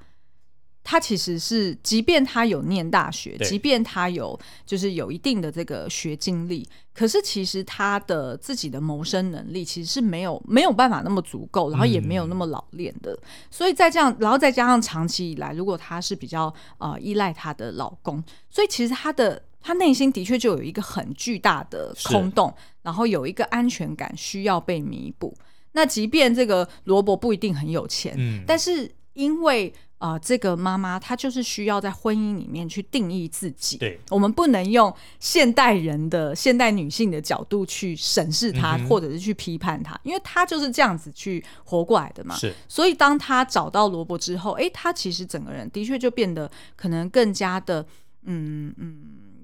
[0.89, 13.11] 他其实是，即便他有念大学，即便他有就是有一定的这个学经历，可是其实他的自己的谋生能力其实是没有没有办法那么足够，然后也没有那么老练的。
[13.11, 13.19] 嗯、
[13.51, 25.37] 所以在这样，然后再加上长期以来，如果他是比较呃依赖他的老公，所以其实他的他内心的确就有一个很巨大的空洞，然后有一个安全感需要被弥补。
[25.73, 33.77] 那即便这个罗伯不一定很有钱，嗯，但是因为啊、呃，这个妈妈她就是需要在婚姻里面去定义自己。
[33.77, 42.35] 对，我们不能用现代人的现代女性的角度去审视她，嗯、或者是去批判她，因为她就是这样子去活过来的嘛。
[42.35, 47.83] 是，所以当她找到萝卜之后，哎，她其实整个人的确就变得可能更加的，
[48.25, 48.97] 嗯嗯，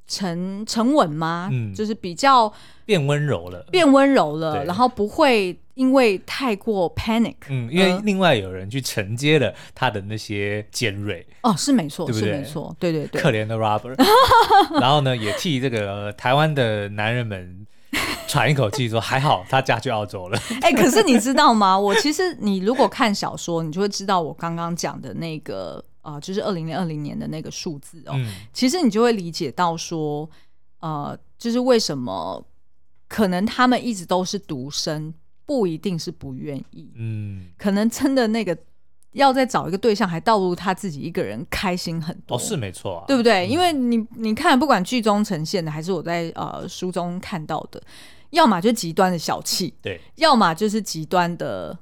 [0.08, 1.50] 沉沉稳吗？
[1.52, 2.54] 嗯，就是比较
[2.86, 5.60] 变温柔了，变温柔了，然后不会。
[5.76, 12.32] 因为太过 panic，嗯，因为另外有人去承接了他的那些尖锐，哦，是没错，对不对？
[12.32, 13.96] 是没错，对对对，可怜的 Robert，
[14.80, 17.66] 然后呢，也替这个台湾的男人们
[18.28, 20.40] 喘一口气，说还好他嫁去澳洲了。
[20.62, 21.78] 哎，可是你知道吗？
[21.78, 30.30] 我其实你如果看小说，你就会知道我刚刚讲的那个呃，就是二零二零年的那个数字哦，嗯、其实你就会理解到说，
[30.82, 32.46] 呃，就是为什么
[33.08, 35.12] 可能他们一直都是独生。
[35.46, 38.58] 不一定是不愿意，嗯，可能真的那个
[39.12, 42.36] 要再找一个对象，还倒不如他自己一个人开心很多。
[42.36, 43.46] 哦，是没错啊，对不对？
[43.46, 47.82] 嗯、因为你你看，不管剧中呈现的，还是我在呃书中看到的，
[48.32, 51.78] 要么就极端的小气，对，要么就是极端的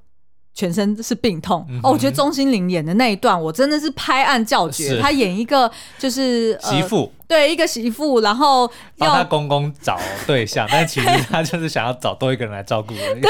[0.54, 5.00] 全身是病痛、嗯、哦，我觉得钟欣凌演的那一段，我真的是拍案叫绝。
[5.00, 8.64] 她演一个就是、呃、媳妇，对，一个媳妇，然后
[8.98, 12.94] 要帮她公公找对象，但其实 她就是想要找多一个人来照顾。
[12.94, 13.22] 对对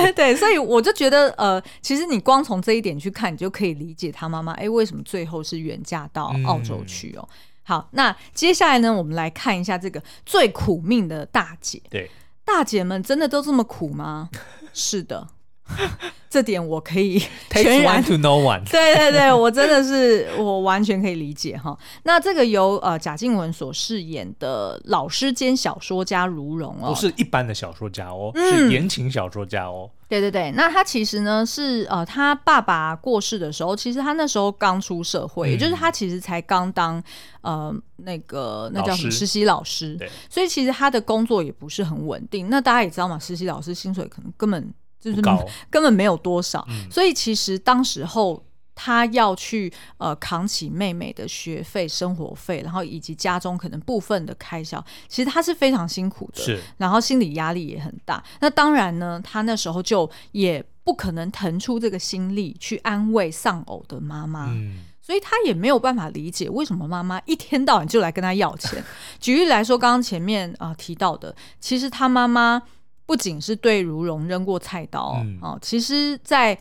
[0.00, 7.28] 对对，所以我就觉得呃，其实你光从这一点去看，你就可以理解她妈妈哎为什么最后是远嫁到澳洲去哦。
[7.28, 11.82] 嗯、好，那接下来呢，我们来看一下这个最苦命的大姐。
[11.90, 12.10] 对，
[12.42, 14.30] 大姐们真的都这么苦吗？
[14.72, 15.28] 是的。
[16.30, 17.18] 这点我可以
[17.50, 21.76] 全然 to no one， 对对对，我真的是我完全可以理解哈。
[22.04, 29.90] 那这个由呃贾静雯所饰演的老师兼小说家如蓉哦，不是一般的小说家哦，嗯、是言情小说家哦。
[30.08, 37.02] 对对对，那他其实呢是呃他爸爸过世的时候，其实他那时候刚出社会，嗯、也就是他其实才刚当
[37.42, 42.48] 呃那个那叫什么实习老师，对，所以其实他的工作也不是很稳定。
[42.50, 44.72] 那大家也知道嘛，实习老师薪水可能根本。
[45.00, 45.22] 就是
[45.70, 58.22] 根本没有多少，嗯、所以其实当时候他要去呃扛起妹妹的学费、生活费，然后以及家中可能部分的开销，其实他是非常辛苦的，是，然后心理压力也很大。
[58.40, 68.84] 那当然呢，他那时候就也不可能腾出这个心力去安慰丧偶的妈妈，嗯、所以他也没有办法理解为什么妈妈一天到晚就来跟他要钱。
[69.18, 72.62] 举例来说，刚刚前面啊、呃、提到的，其实他妈妈。
[73.10, 76.54] 不仅是对如蓉扔过菜刀，嗯、哦，其实在，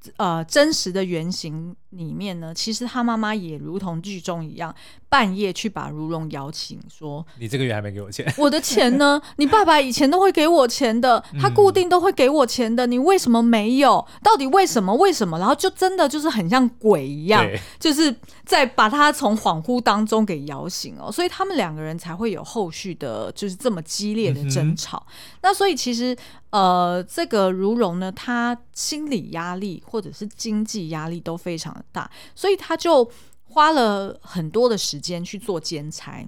[0.00, 4.74] 在呃真实的原型里面呢，其实他妈妈也如同剧中一样。
[5.08, 9.22] 半夜去把如蓉摇醒，说：“你这个月还没给我钱，我的钱呢？
[9.36, 14.04] 你爸爸以前都会给我钱的，他固定都会给我钱的，你为什么没有？
[14.24, 14.92] 到底为什么？
[14.96, 15.38] 为什么？
[15.38, 18.12] 然后就真的就是很像鬼一样，就是
[18.44, 25.06] 在把他从恍惚当中给摇醒哦，所以他们两个人才会有后续的，就是这么激烈的争吵。
[25.06, 26.16] 嗯、那所以其实
[26.50, 33.10] 呃，这个如蓉呢，他心理压力或者是经济压力都非常的大，所以他就。
[33.46, 36.26] 花了很多的时间去做兼差，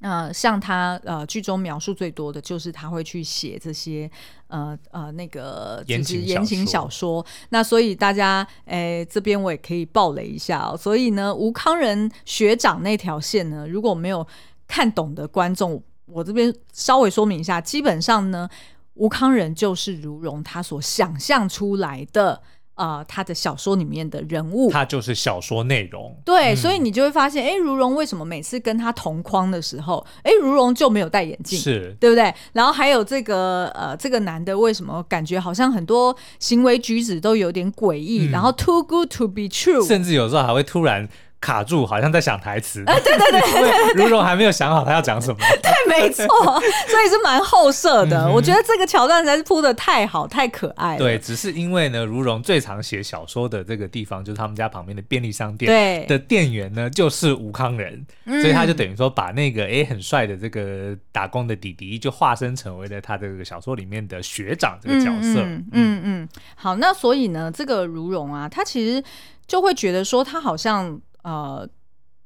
[0.00, 4.10] 那、像他呃剧中描述最多的就是他会去写这些
[4.48, 7.24] 呃呃那个就是言情小说。
[7.48, 10.76] 那所以大家诶这边我也可以爆雷一下哦。
[10.76, 14.26] 所以呢，吴康仁学长那条线呢，如果没有
[14.66, 18.46] 看懂的观众，我这边稍微说明一下，基本上呢，
[18.94, 22.42] 吴康仁就是如荣他所想象出来的。
[22.76, 26.16] 啊、呃，他的小说里面的人物，他就是小说内容。
[26.24, 32.32] 对，嗯、所以你就会发现，哎，如蓉为什么每次跟他同框的时候，哎，如蓉就没有戴眼镜，是对不对？
[32.52, 41.08] 然后还有这个呃，这个男的为什么感觉好像很多行为举止都有点诡异，嗯、然后 too good to be true，甚至有时候还会突然。
[41.40, 42.82] 卡住，好像在想台词。
[42.86, 45.36] 哎，对对 对，对，对，如蓉还没有想好他要讲什么。
[45.62, 48.30] 对，没错，所以是蛮后设的。
[48.30, 50.98] 我觉得这个桥段实在是铺的太好，太可爱了。
[50.98, 65.40] 对，只是因为呢，如荣最常写小说的这个地方，就是他们家旁边的便利商店的店员呢，就是吴康仁，所以他就等于说把那个哎很帅的这个打工的弟弟，就化身成为了他这个小说里面的学长这个角色。
[65.40, 66.28] 嗯嗯嗯。
[66.56, 69.02] 好，那所以呢，这个如荣啊，他其实
[69.46, 71.00] 就会觉得说，他好像。
[71.26, 71.68] 呃，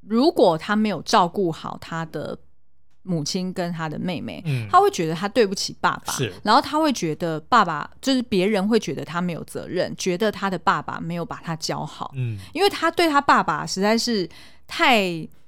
[0.01, 2.37] 如果他没有照顾好他的
[3.01, 14.29] 母亲跟他的妹妹，嗯，他会觉得他对不起爸爸，是，然后他会觉得爸爸就是别人会觉得他没有责任，觉得他的爸爸没有把他教好，嗯，因为他对他爸爸实在是
[14.67, 15.01] 太，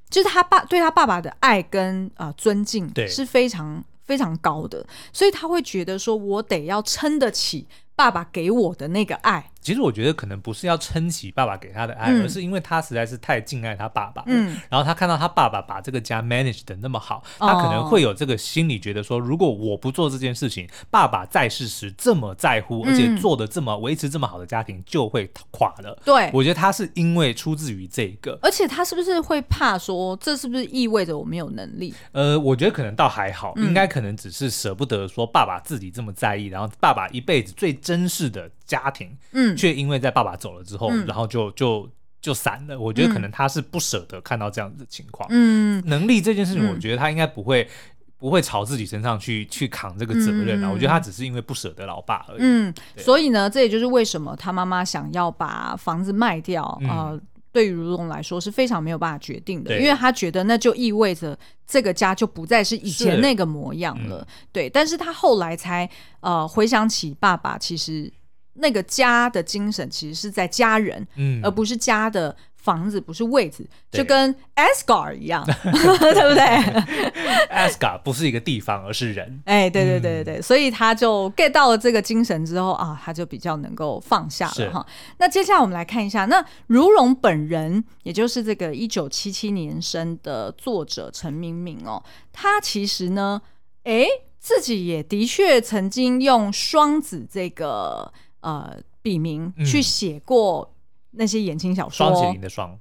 [0.09, 9.51] 就是他爸对他爸爸的爱跟啊、呃、尊敬是非常非常高的，所以他会觉得说我得要撑得起爸爸给我的那个爱。
[9.61, 14.21] 其实我觉得可能不是要撑起爸爸给他的爱，嗯、而是因为他实在是太敬爱他爸爸。
[14.25, 25.97] 嗯，然后他看到他爸爸把这个家 manage 的那么好，嗯、他可能会有这个心理，觉得说，如果我不做这件事情，爸爸在世时这么在乎，而且做的这么维持这么好的家庭就会垮了。
[26.03, 31.93] 对，我觉得他是因为出自于这个，而且他是不是会怕说，这是不是意味着我没有能力？
[32.11, 41.89] 呃，我觉得可能倒还好，应该可能只是舍不得说爸爸自己这么在意，然后爸爸一辈子最珍视的家庭，嗯，却因为在爸爸走了之后，嗯、然后就就
[42.21, 42.79] 就散了。
[42.79, 45.27] 我觉得可能他是不舍得看到这样子的情况。
[45.31, 47.69] 嗯，能力这件事情，我觉得他应该不会、嗯、
[48.17, 50.69] 不会朝自己身上去去扛这个责任啊。
[50.69, 52.39] 嗯、我觉得他只是因为不舍得老爸而已。
[52.39, 56.79] 嗯，所以呢，这也就是为什么他妈妈想要把房子卖掉啊。
[56.81, 57.21] 嗯呃
[57.53, 61.37] 对于如龙来说是非常没有办法决定的，因为他觉得那就意味着
[61.67, 64.27] 这个家就不再是以前那个模样了。
[64.27, 65.87] 嗯、对，但是他后来才
[66.19, 68.11] 呃回想起爸爸，其实
[68.53, 77.11] 那个家的精神其实是在家人，嗯，而不是家的房子，不是位置，就跟 Asgard 一样， 对不对？
[77.51, 79.41] Asgard 不是一个地方，而是人。
[79.43, 84.85] 哎，对对对对对，嗯、所以他就 get 到了这个精神之后啊，他就比较能够放下了哈。
[85.17, 92.01] 那接下来我们来看一下，那如蓉本人，也就是这个一九七七年生的作者陈明敏哦，
[92.31, 93.41] 他其实呢，
[93.83, 94.05] 哎，
[94.39, 98.77] 自己也的确曾经用双子这个呃。
[99.03, 100.72] 笔名去写过
[101.13, 102.77] 那些言情小说，双麒麟的双，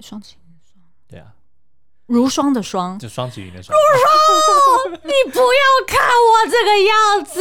[0.00, 1.26] 双麒麟的双，对啊，
[2.06, 3.76] 如霜的霜，就双麒麟的霜。
[3.76, 7.40] 如霜，你不要看我这个样子，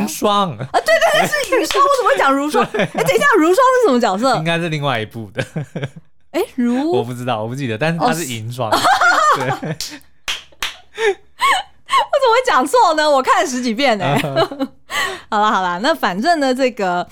[0.00, 2.64] 银霜啊，对对对，是银霜，我怎么会讲如霜？
[2.72, 4.36] 哎，等一下，如霜是什么角色？
[4.36, 5.44] 应该是另外一部的。
[6.30, 8.70] 哎，如我不知道，我不记得，但是它是银霜。
[9.36, 9.54] 对，我
[12.20, 13.10] 怎么会讲错呢？
[13.10, 14.16] 我看了十几遍呢。
[15.30, 17.06] 好了好了，那反正呢，这个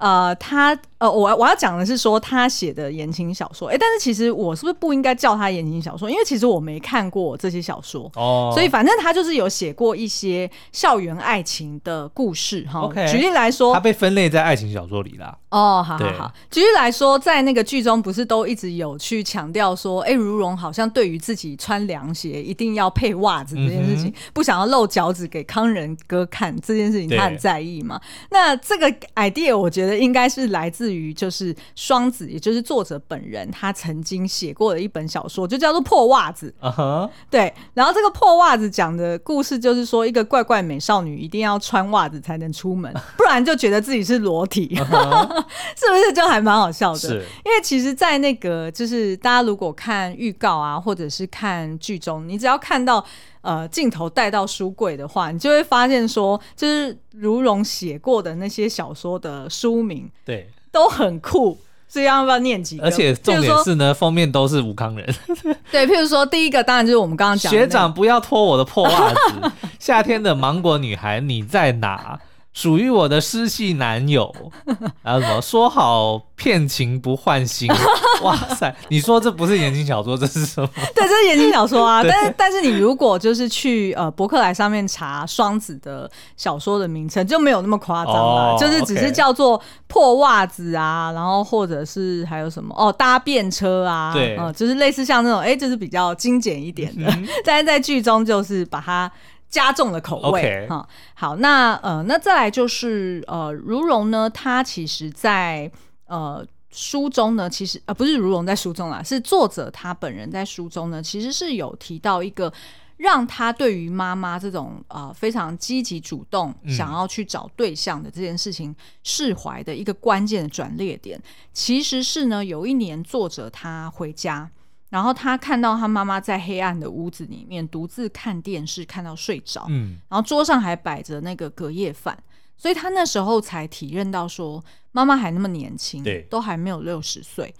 [0.00, 6.10] 呃，他呃，我我要讲的是说他写的言情小说，哎，但是其实我是不是不应该叫他言情小说？
[6.10, 12.90] 因为其实我没看过这些小说哦，所以反正他就是有写过一些校园爱情的故事哈。
[13.06, 15.36] 举例来说，他被分类在爱情小说里了。
[15.50, 16.32] 哦，好好好。
[16.48, 28.00] 举例来说，在那个剧中不是都一直有去强调说，哎，如蓉好像对于自己穿凉鞋一定要配袜子这件事情，嗯、不想要露脚趾给康仁哥看这件事情，他很在意嘛。
[28.30, 36.54] 那这个 idea 我觉得应该是来自于就是双子，也就是作者本人，他曾经写过的一本小说，就叫做《破袜子》。
[36.64, 37.10] Uh huh.
[37.28, 37.52] 对。
[37.74, 44.76] 然后这个破袜子讲的故事就是说，一个怪怪美少女一定要穿袜子才能出门，不然就觉得自己是裸体。
[44.76, 45.39] Uh huh.
[45.76, 46.98] 是不是就还蛮好笑的？
[46.98, 53.04] 是因为其实，在那个就是大家如果看预告啊，或者是看剧中，你只要看到
[53.42, 61.58] 呃镜头带到书柜的话，你就会发现说，就是如蓉写过的那些小说的书名，对，都很酷。
[61.92, 62.84] 所以要不要念几个？
[62.84, 65.14] 而且重点是呢，封面都是武康人。
[65.72, 72.20] 对，譬如说第一个当然就是我们刚刚讲学长不要脱我的破袜子，夏天的芒果女孩你在哪？
[72.52, 74.34] 属于我的湿系男友，
[75.02, 77.70] 然后什么说好骗情不换心？
[78.22, 78.74] 哇塞！
[78.88, 80.68] 你说这不是言情小说，这是什么？
[80.94, 82.02] 对，这是言情小说啊。
[82.04, 97.08] 但是，但是你如果就是去呃博客来上面查双子的小说的名称，就没有那么夸张了，哦、就是只是叫做破袜子啊，然后或者是还有什么哦搭便车啊，对，呃，就是类似像那种哎，就是比较精简一点的。
[97.10, 99.10] 嗯、但是在剧中就是把它。
[99.50, 105.70] 加重了口味哈好，那呃，那再来就是呃，如蓉呢，她其实在
[106.06, 112.52] 呃书中呢，其实呃不是如蓉在书中啦，是作者他本人在书中呢，其实是有提到一个
[112.96, 118.72] 让他对于妈妈这种呃非常积极主动想要去找对象的这件事情
[119.02, 121.20] 释怀的一个关键的转捩点，
[121.52, 124.48] 其实是呢，有一年作者他回家。
[124.90, 129.64] 然后他看到他妈妈在黑暗的屋子里面独自看电视，看到睡着。
[129.68, 132.20] 嗯，然后桌上还摆着那个隔夜饭，
[132.56, 134.62] 所以他那时候才体认到说，
[134.92, 137.54] 妈妈还那么年轻，对，都还没有六十岁。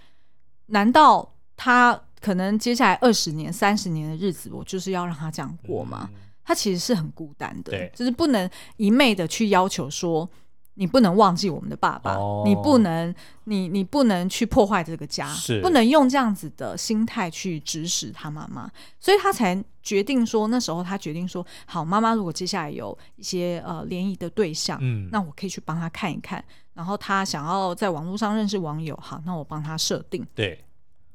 [0.66, 6.10] 难道他可能接下来二十年、三十年的日子，我就是要让他这样过吗？
[6.12, 10.28] 嗯，他其实是很孤单的，对，就是不能一昧的去要求说。
[10.74, 13.14] 你不能忘记我们的爸爸，哦、你不能，
[13.44, 26.42] 你你不能去破坏这个家，是不能用这样子的心态去指使他妈妈，所以他才决定说，那时候他决定说，好，妈妈如果接下来有一些呃联谊的对象，嗯，那我可以去帮他看一看，
[26.72, 30.64] 然后他想要在网络上认识网友，好，那我帮他设定，对，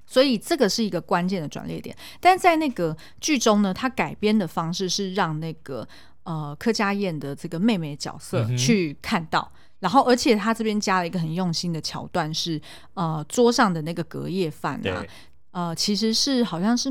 [0.06, 5.88] 所以这个是一个关键的转捩点，但在那个剧中呢，他改编的方式是让那个。
[6.26, 12.60] 呃，柯佳燕的这个妹妹角色去看到，嗯、然后而且他这边加了一个很用心的桥段是，
[12.96, 15.06] 呃，桌上的那个隔夜饭啊，
[15.52, 16.90] 呃，其实是好像是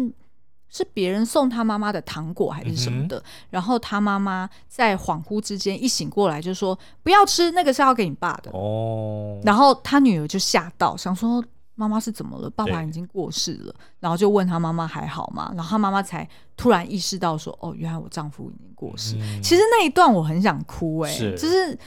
[0.69, 8.51] 是别人送他妈妈的糖果还是什么的，嗯、然后他妈妈在恍惚之间一醒过来就说不要吃，那个是要给你爸的。
[8.53, 11.45] 哦，然后他女儿就吓到，想说。
[11.75, 12.49] 妈妈是怎么了？
[12.51, 15.53] 爸爸已经过世了，然后就问他妈妈还好吗？
[15.55, 19.17] 然后他妈妈才突然意识到说：“哦，原来我丈夫已经过世。
[19.19, 21.79] 嗯”其实那一段我很想哭、欸，哎，就是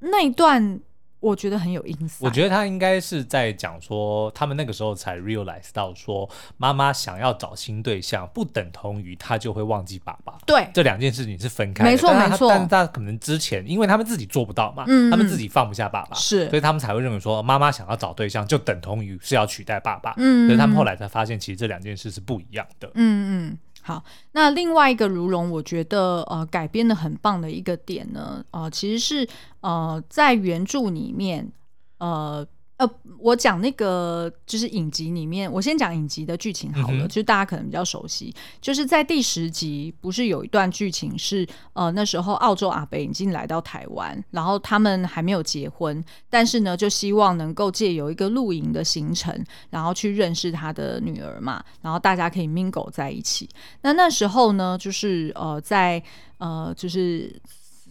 [0.00, 0.80] 那一段。
[1.20, 2.24] 我觉得很有意思。
[2.24, 10.38] 我觉得他应该是在讲说，他们那个时候才 realize 到说，妈妈想要找新对象，不等同于他就会忘记爸爸。
[10.46, 11.90] 对，这两件事情是分开的。
[11.90, 12.48] 没错，没错。
[12.48, 20.14] 但是他可能之前，因为他们自己做不到嘛，嗯，他们自己放不下爸爸，是，所以他们才会认为说，妈妈想要找对象，就等同于是要取代爸爸。
[20.16, 22.90] 嗯，所以他们后来才发现，其实这两件事是不一样的。
[22.94, 23.58] 嗯嗯。
[23.82, 29.28] 好，那另外一个如龙，我觉得呃改编的很棒的一个点呢，呃，其实是
[29.60, 31.50] 呃在原著里面，
[31.98, 32.46] 呃
[32.80, 38.34] 呃，我讲那个就是影集里面，我先讲影集的剧情好了，嗯、就大家可能比较熟悉。
[38.58, 53.46] 就是在第十集，不是有一段剧情是，呃，那时候澳洲阿北已经来到台湾，然后他们还没有结婚，但是呢，就希望能够借由一个露营的行程，然后去认识他的女儿嘛，然后大家可以 mingle 在一起。
[53.82, 56.02] 那那时候呢，就是呃，在
[56.38, 57.38] 呃，就是。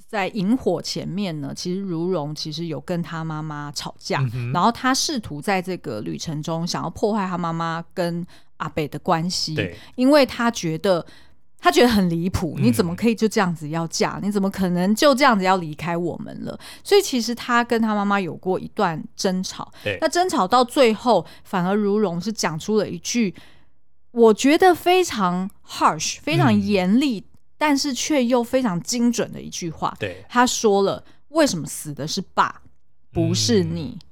[0.09, 8.25] 在萤火前面呢，其实如蓉其实有跟他妈妈吵架，嗯、然后他试图在这个旅程中想要破坏他妈妈跟
[8.57, 11.05] 阿北的关系，对，因为他觉得
[11.59, 14.19] 他觉得很离谱，嗯，你怎么可以就这样子要嫁？
[14.23, 16.59] 你怎么可能就这样子要离开我们了？
[16.83, 23.35] 所以其实他跟他妈妈有过一段争吵，对，那争吵到最后，反而如蓉是讲出了一句
[24.09, 27.23] 我觉得非常 harsh、非常严厉。
[27.59, 32.61] 嗯但是却又非常精准的一句话，对，他说了：“为什么死的是爸，
[33.11, 34.07] 不是你？”嗯、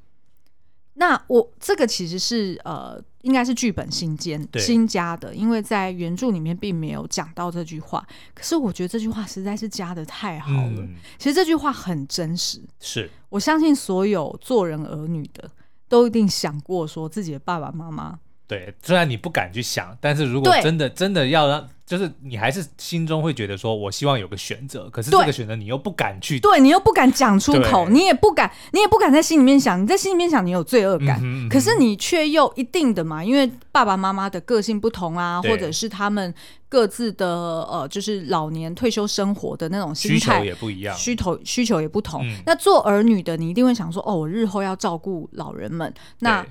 [0.95, 8.06] 那我这个其实是呃，应该是剧本新兼新加的，因为在原著里面并没有讲到这句话。
[8.34, 10.82] 可是我觉得这句话实在是加的太好了。
[10.82, 15.50] 嗯、其实这句话很真实，是我相信所有做人儿女的
[15.88, 18.20] 都一定想过，说自己的爸爸妈妈。
[18.48, 21.68] 对，虽然你不敢去想，但是如果真的真的要让。
[21.88, 36.36] 就是你还是心中会觉得说，我希望有个选择，可是这个选择你又不敢去，对，你又不敢讲出口，你也不敢，你也不敢在心里面想，你在心里面想你有罪恶感，嗯嗯，可是你却又一定的嘛，因为爸爸妈妈的个性不同啊，或者是他们
[36.68, 37.26] 各自的
[37.72, 42.36] 呃，就是老年退休生活的那种心态需求也不一样，需求需求也不同，嗯。
[42.45, 46.45] 那做儿女的，你一定会想说，哦，我日后要照顾老人们，那。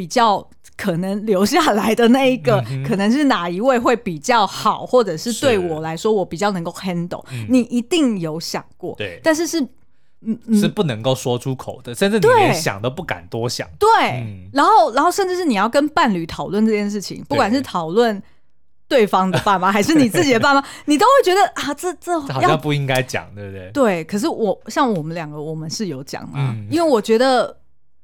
[0.00, 0.48] 比较
[0.78, 7.22] 可能留下来的那一个，嗯，可能是哪一位会比较好，或者是对我来说，我比较能够 handle。
[7.50, 9.60] 你一定有想过，对，但是是，
[10.22, 13.68] 嗯，是不能够说出口的，甚至你连想都不敢多想。
[13.78, 13.88] 对，
[14.22, 18.22] 嗯，然后，然后甚至是你要跟伴侣讨论这件事情，不管是讨论
[18.88, 23.70] 对方的爸妈， 还是你自己的爸妈，你都会觉得啊，这这好像不应该讲，对不对？
[23.74, 27.59] 对，可是我像我们两个，我们是有讲啊，嗯，因为我觉得。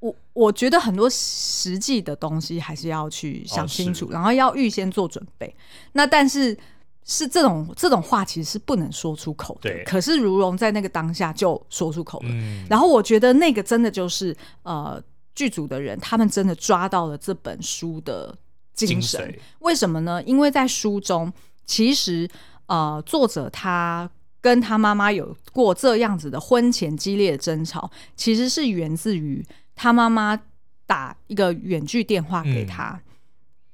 [0.06, 5.52] 我我觉得很多实际的东西还是要去想清楚，哦、然后要预先做准备。
[5.92, 6.56] 那但是
[7.04, 9.70] 是这种这种话其实是不能说出口的。
[9.84, 12.28] 可是如荣在那个当下就说出口了。
[12.30, 15.02] 嗯、然后我觉得那个真的就是呃
[15.34, 18.36] 剧组的人他们真的抓到了这本书的
[18.74, 19.34] 精神。
[19.60, 20.22] 为什么呢？
[20.24, 21.32] 因为在书中
[21.64, 22.28] 其实
[22.66, 24.08] 呃作者他
[24.40, 29.44] 跟他妈妈有过这样子的婚前激烈的争吵，其实是源自于。
[29.76, 30.36] 他妈妈
[30.86, 33.12] 打一个远距电话给他，嗯、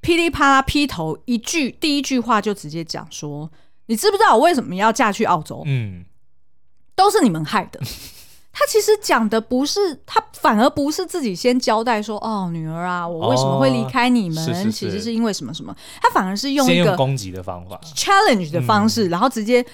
[0.00, 3.50] 噼里啪啦劈头一句，第一句话就直接讲说
[3.86, 5.62] ：“你知不知道我为什么要嫁去澳洲？
[5.64, 6.04] 嗯，
[6.96, 7.80] 都是你们害的。
[8.52, 14.38] ”他其实讲的不是，他反而不是自己先交代说：“哦，女儿啊，我为什么会离开你们？
[14.42, 19.64] 哦、是是是其实是因为什么什么。”他反而是用一个攻击的方法，challenge 的方式，嗯、然后直接。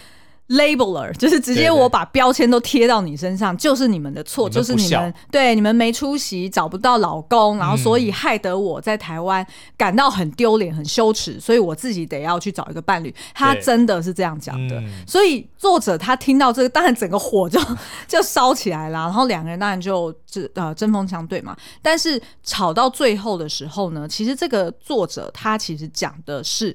[0.49, 9.47] Labeler 就是直接我把标签都贴到你身上，对对，就是你们的错，就是你们对你们没出息，找不到老公，然后所以害得我在台湾
[9.77, 13.15] 感到很丢脸、很羞耻，所以我自己得要去找一个伴侣。
[13.35, 17.61] 他真的是这样讲的，所以作者他听到这个，当然整个火就
[18.07, 21.55] 就烧起来了，然后两个人当然就这呃针锋相对嘛。
[21.83, 26.75] 但是吵到最后的时候呢，其实这个作者他其实讲的是。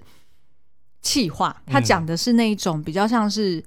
[1.04, 3.58] 气话，他讲的是那一种比较像是、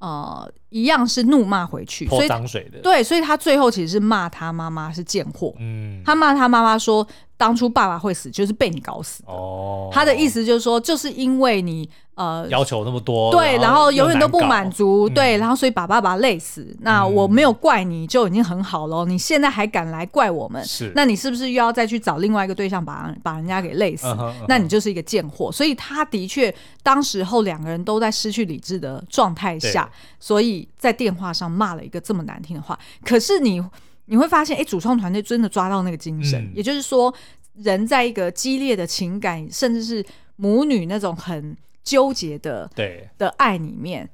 [0.00, 7.06] 嗯、呃，一样是怒骂回去，泼脏水的，对，所以他最后其实是骂他妈妈是贱货，嗯，他骂他妈妈说，
[7.36, 11.88] 当初爸爸会死就是被你搞死哦，他的意思就是说，就是因为你。
[12.16, 16.62] 呃，要求那么多，对，然后永远都不满足，对，然后所以把爸爸累死。
[16.62, 20.64] 嗯、那我没有怪你就已经很好了，你现在还敢来怪我们？
[20.64, 24.06] 是，那你是不是又要再去找另外一个对象把把人家给累死？
[24.06, 25.52] 嗯嗯、那你就是一个贱货。
[25.52, 26.50] 所以他的确，
[26.82, 29.86] 当时候两个人都在失去理智的状态下，
[30.18, 32.78] 所以在电话上骂了一个这么难听的话。
[33.04, 33.62] 可是你
[34.06, 37.14] 你会发现，哎，主创团队真的抓到那个精神，嗯、也就是说，
[37.54, 40.04] 人在一个激烈的情感，甚至是
[40.36, 41.56] 母女那种很。
[41.86, 44.10] 纠结的对的爱里面，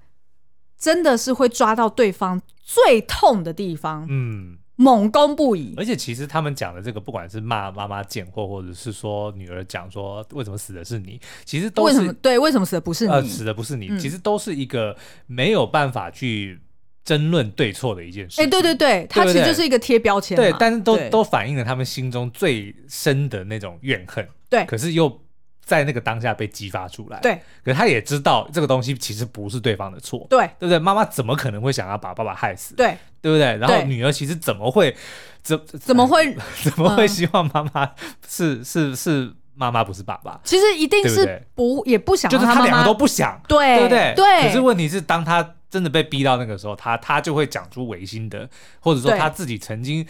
[0.79, 5.73] 真的是会抓到对方最痛的地方，嗯，猛攻不已。
[5.79, 14.95] 而且其实他们讲的这个，不管是骂妈妈贱货，或者是说女儿讲说为什么死的是你，其实都是为什么对为什么死的不是你，呃、死的不是你，嗯，其实都是一个
[15.27, 16.61] 没有办法去
[17.05, 18.41] 争论对错的一件事。
[18.41, 25.21] 哎，对对对，它其实就是一个贴标签，对，但是都都反映了他们心中最深的那种怨恨，对，可是又。
[25.65, 27.21] 在那个当下被激发出来。
[27.21, 30.27] 对，可是他也知道这个东西其实不是对方的错。
[30.29, 30.77] 对，对不对？
[30.77, 32.75] 妈妈怎么可能会想要把爸爸害死？
[32.75, 33.57] 对，对不对？
[33.59, 34.95] 然后女儿其实怎么会
[35.41, 37.93] 怎 怎么会 怎么会希望妈妈
[38.29, 40.41] 是是是妈妈不是爸爸？
[40.43, 44.13] 其实一定是不也不想，就是他两个都不想，对对不对？
[44.17, 44.43] 对。
[44.43, 48.49] 可是问题是，当他真的被逼到那个时候，他他就会讲出违心的，
[48.79, 50.07] 或者说他自己曾经。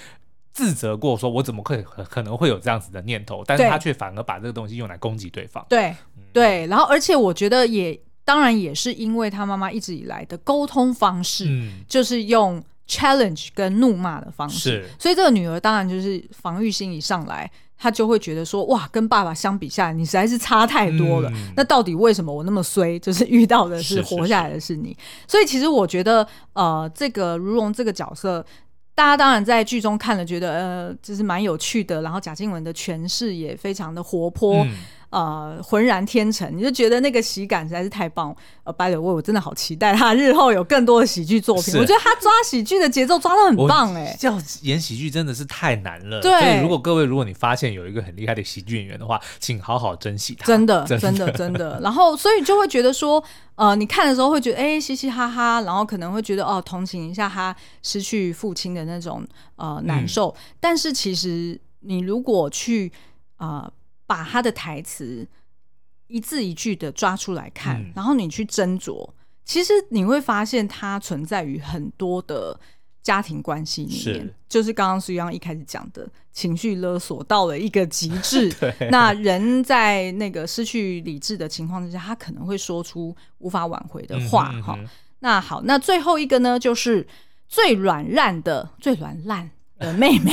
[0.55, 5.65] 自责过，说我怎么会可能会有这样子的念头，但是他却反而把这个东西用来攻击对方。
[5.67, 21.31] 对、嗯、对，然后而且我觉得也当然也是因为他妈妈一直以来的沟通方式，嗯、就是用 challenge 跟怒骂的方式，所以这个女儿当然就是防御心一上来，她就会觉得说哇，跟爸爸相比下来，你实在是差太多了。
[21.31, 22.99] 嗯、那到底为什么我那么衰？
[22.99, 24.89] 就是遇到的是活下来的是你。
[24.89, 28.45] 是是是，所以其实我觉得呃，这个如蓉这个角色。
[28.95, 32.03] 大家当然在剧中看了，觉得呃，就是蛮有趣的。
[32.03, 34.77] 然后贾静雯的诠释也非常的活泼，嗯、
[35.13, 38.35] 呃，浑然天成，你就觉得那个喜感实在是太棒。
[38.65, 41.75] 呃，by the way，我真的好期待他日后有更多的喜剧作品。
[41.79, 46.19] 我觉得他抓喜剧的节奏抓的很棒，欸，哎，要演喜剧真的是太难了。
[46.23, 50.47] 对，所以如果各位如果你发现有一个很厉害的喜剧演员的话，请好好珍惜他。
[50.47, 51.81] 真的，真的，真的，真的。
[51.83, 53.23] 然后，所以就会觉得说。
[53.55, 59.23] 呃，你看的时候会觉得哎，嘻嘻哈哈，然后可能会觉得哦，同情一下他失去父亲的那种
[59.57, 60.29] 呃难受。
[60.29, 62.91] 嗯、但是其实你如果去
[63.37, 63.71] 呃
[64.07, 65.27] 把他的台词
[66.07, 69.11] 一字一句的抓出来看，嗯、然后你去斟酌，
[69.45, 72.59] 其实你会发现它存在于很多的。
[73.03, 78.49] 家庭关系里面，是就是刚刚苏央一开始讲的情绪勒索到了一个极 致。
[78.93, 84.53] 那人在那个失去理智的情况之下，他可能会说出无法挽回的话。
[84.63, 84.89] 哈、嗯，
[85.19, 87.05] 那好，那最后一个呢，就是
[87.49, 89.51] 最软烂的、最软烂
[89.81, 90.33] 的妹妹。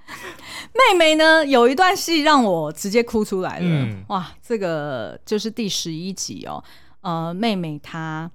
[0.72, 3.66] 妹妹呢，有一段戏让我直接哭出来了。
[3.66, 6.62] 嗯、哇，这个就是第十一集哦。
[7.00, 8.30] 呃，妹妹她。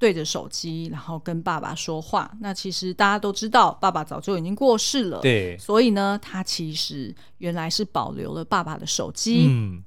[0.00, 2.34] 对着手机，然后跟爸爸说话。
[2.40, 5.20] 那其实大家都知道，爸爸早就已经过世了。
[5.20, 9.48] 对，所以呢，她其实原来是保留了爸爸的手机。
[9.50, 9.84] 嗯，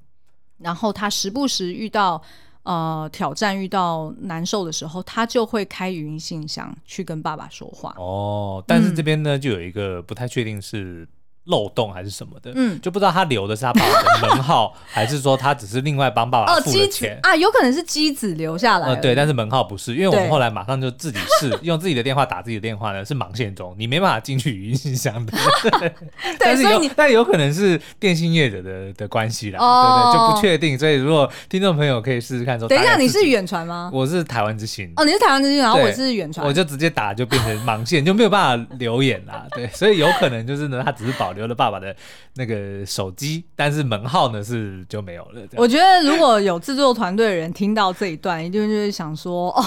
[0.58, 2.22] 然后她时不时遇到
[2.62, 7.92] 呃挑战、遇到难受的时候，他就会开语音信箱去跟爸爸说话。
[7.98, 11.08] 哦，但是这边呢，嗯、就有一个不太确定是。
[11.44, 17.36] 漏洞还是什么的，嗯，就不知道他留的是他爸爸的门号，还是说他只是另外帮爸爸 付了钱啊？
[17.36, 25.32] 有可能是机子留下来，呃，对，但是门号不是，因为我们后来马上就自己试用自己的电话打自己的电话呢，是盲线中，你没办法进去语音信箱的。
[26.40, 30.78] 但是有，但有可能是电信业者的的关系啦，对对，就不确定。
[30.78, 33.90] 所以如果听众朋友可以试试看，说，等一下，你是远传吗？
[33.92, 34.90] 我是台湾之星。
[34.96, 39.46] 哦，你是台湾之星，然后我是远传，我就直接打就变成盲线，就没有办法留言啦。
[39.50, 41.94] 对，所以有可能就是呢，他只是保留了爸爸的。
[42.36, 45.42] 那个手机，但是门号呢是就没有了。
[45.56, 49.64] 我觉得如果有制作团队的人听到这一段，一定就是想说：“哦，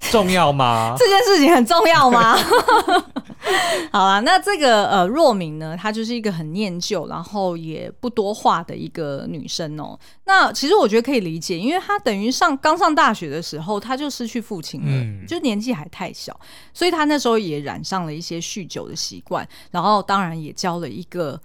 [0.00, 0.94] 重要吗？
[0.98, 2.36] 这件事情很重要吗？”
[3.90, 9.98] 好啦，那这个呃若明呢，她就是一个很念旧，然后也不多话的一个女生哦。
[10.24, 16.38] 那其实我觉得可以理解，因为她等于上刚上大学的时候，她就失去父亲了，嗯、就年纪还太小，
[16.74, 21.40] 所以她那时候也染上了一些酗酒的习惯，然后当然也交了一个。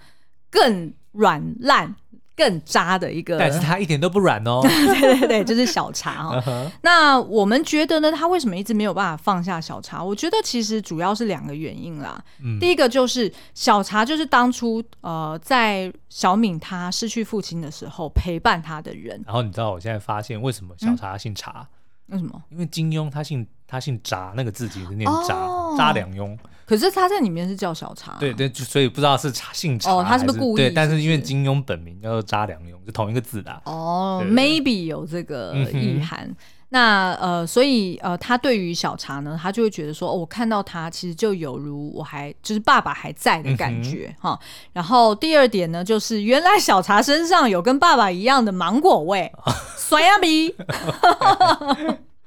[0.52, 1.94] 更软烂、
[2.36, 4.60] 更渣的一个，但是他一点都不软哦。
[4.66, 6.44] 对对对，就是小茶哦。
[6.46, 6.72] Uh huh.
[6.82, 10.04] 那我们觉得呢，他为什么一直没有办法放下小茶？
[10.04, 12.22] 我觉得其实主要是两个原因啦。
[12.44, 19.24] 嗯、第一个就是小茶就是当初呃，在小敏他失去父亲的时候陪伴他的人。
[19.26, 21.66] 然后你知道我现在发现为什么小茶姓茶？
[22.08, 22.44] 为什么？
[22.50, 25.30] 因为金庸他姓他姓札，那个字其实是念札，
[25.78, 25.96] 札、oh.
[25.96, 26.38] 良庸。
[26.66, 30.58] 可是他在里面是叫小茶，对对，所以不知道是茶姓茶，哦，他是不是故意？
[30.58, 33.62] 对，但是因为金庸本名叫做查良鏞，就同一个字的。
[33.66, 36.30] 哦，maybe 有这个意涵。
[36.70, 44.38] 那呃，所以呃，他对于小茶呢，他就会觉得说，我看到他其实就有如我还就是爸爸还在的感觉哈。
[44.74, 49.32] 然后第二点呢，就是原来小茶身上有跟爸爸一样的芒果味，
[49.78, 50.54] 酸呀咪。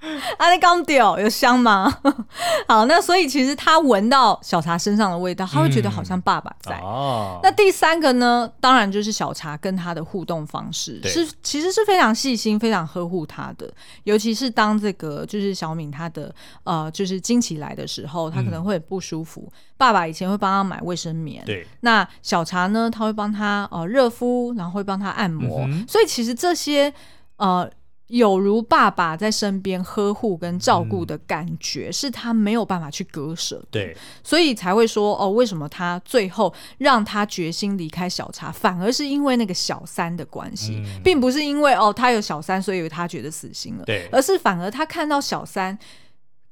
[0.38, 1.92] 啊，那刚掉有香吗？
[2.68, 6.78] 好，那所以其实他闻到小茶身上的味道，他会觉得好像爸爸在。
[6.78, 13.68] 嗯哦、那第三个呢，当然就是小茶跟他的互动方式是其实是非常细心、非常呵护他的。
[14.04, 16.32] 尤其是当这个就是小敏她的
[16.62, 19.50] 呃就是经期来的时候，她可能会很不舒服。
[19.52, 21.66] 嗯、爸爸以前会帮他买卫生棉，对。
[21.80, 25.62] 那小茶呢，他会帮他呃热敷，然后会帮他按摩。
[25.66, 26.92] 嗯、所以其实这些
[27.38, 27.68] 呃。
[28.08, 33.62] 有如爸爸在身边呵护跟照顾的感觉，嗯、是他没有办法去割舍。
[33.70, 33.94] 对，
[34.24, 43.84] 所以才会说哦，为什么他最后让他决心离开小茶，反而是因为那个小三的关系，嗯、并不是因为哦他有小三，所以他觉得死心了。
[43.84, 45.78] 对，而是反而他看到小三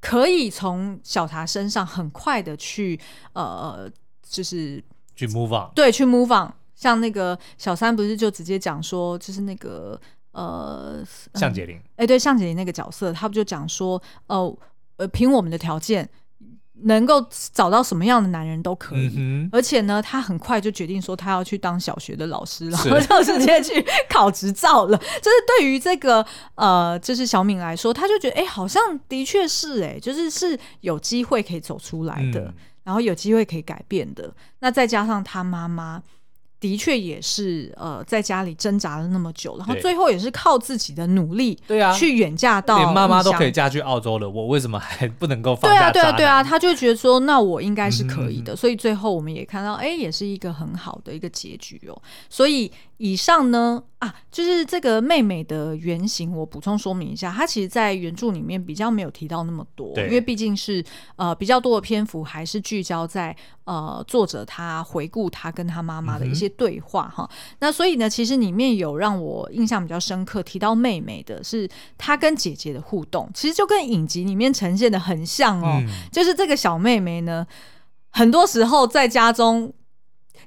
[0.03, 3.01] 可以从小茶身上很快的去
[3.33, 3.91] 呃，
[4.23, 4.85] 就是
[5.15, 6.53] 去 move on，对，去 move on。
[6.75, 9.99] 像那个小三不是就直接讲说，就是那个。
[10.37, 14.57] 呃，向杰林，哎、欸，对，向杰林那个角色，他不就讲说，呃，
[14.99, 16.07] 呃，凭我们的条件，
[16.83, 24.99] 能够找到什么样的男人都可以，嗯、而且呢，他很快就决定说，他要去当小学的老师了，然后就直接去 考执照了。
[24.99, 26.27] 就是对于这个，
[26.57, 34.31] 呃，就是小敏来说，他就觉得，哎、欸，好像的确是、欸，哎，就是是有机会可以走出来的，嗯、然后有机会可以改变的。
[34.59, 36.03] 那再加上他妈妈。
[36.59, 45.91] 的确也是，呃，在家里挣扎了那么久，然后最后也是靠自己的努力，对啊，去远嫁到，连妈妈都可以嫁去澳洲了，我为什么还不能够放下？
[45.91, 52.03] 对啊，对啊，对啊，他就觉得说，那我应该是可以的，嗯、所以最后我们也看到，哎，也是一个很好的一个结局哦。
[52.31, 60.85] 所以以上呢，啊，就是这个妹妹的原型，我补充说明一下，她其实，在原著里面比较没有提到那么多，因为毕竟是
[61.17, 66.47] 呃比较多的篇幅还是聚焦在呃作者他回顾他跟他妈妈的一些。
[66.57, 67.29] 对话哈，
[67.59, 71.69] 那所以呢，其实里面有让我印象比较深刻，提到妹妹的是
[71.99, 77.47] 她跟姐姐的互动，其实就跟影集里面呈现的很像哦，嗯、就是这个小妹妹呢，
[78.11, 79.71] 很多时候在家中。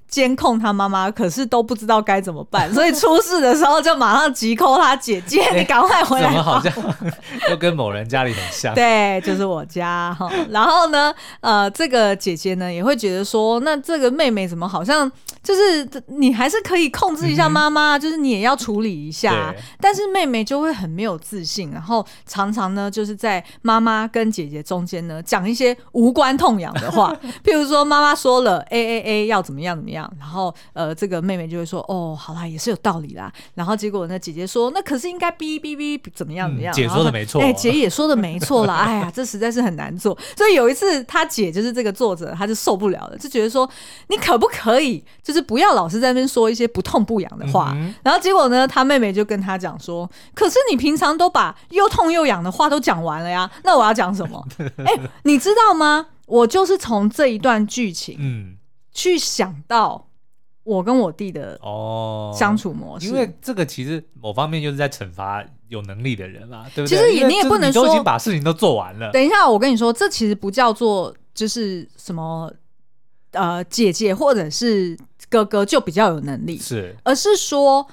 [0.10, 6.28] 监控他妈妈，可是都不知道该怎么办， 所以出事的时候就马上急 call 他姐姐，欸、 你赶快回来。
[6.28, 6.74] 怎么好像
[7.49, 8.74] 又跟某人家里很像？
[8.74, 10.30] 对，就是我家哈。
[10.49, 15.10] 然后呢，呃，这个姐姐呢也会觉得说，那这个妹妹怎么好像
[15.43, 19.53] 就是你还是可以控制一下妈妈，嗯、就是你也要处理一下。
[19.80, 29.99] 但是妹妹就会很没有自信，然后常常呢就是在妈妈跟姐姐中间呢讲一些无关痛痒的话，譬如说妈妈说了 A A A 要怎么样怎么样。
[30.20, 38.76] 然后，呃，这个妹妹就会说：“哦，好啦，也是有道理啦。”然后结果呢，姐姐说：“那可是应该哔哔哔怎么样怎么样？”姐说的没错，哎，姐也说的没错啦。
[38.86, 40.18] 哎呀，这实在是很难做。
[40.36, 43.70] 所以有一次，他姐就是这个作者，他就受不了了，就觉得说
[44.08, 54.45] ：“你可不可以，就是不要老是在那边说一些不痛不痒的话？”嗯、然后结果呢，他妹妹就跟他讲说：“可是你平常都把又痛又痒的话都讲完了呀，那我要讲什么？
[54.86, 54.93] 哎，
[55.24, 56.08] 你知道吗？
[56.26, 58.56] 我就是从这一段剧情，嗯。”
[59.00, 60.10] 去想到
[60.64, 66.97] 我跟我弟的哦相处模式，因为这个其实某方面就是在惩罚有能力的人啦，对不对？
[66.97, 69.10] 其实也你也不能说都已经把事情都做完了。
[69.14, 72.52] 等一下，我跟你说，这其实不叫做就是什么
[73.32, 77.88] 呃姐姐或者是哥哥就比较有能力，是，而是说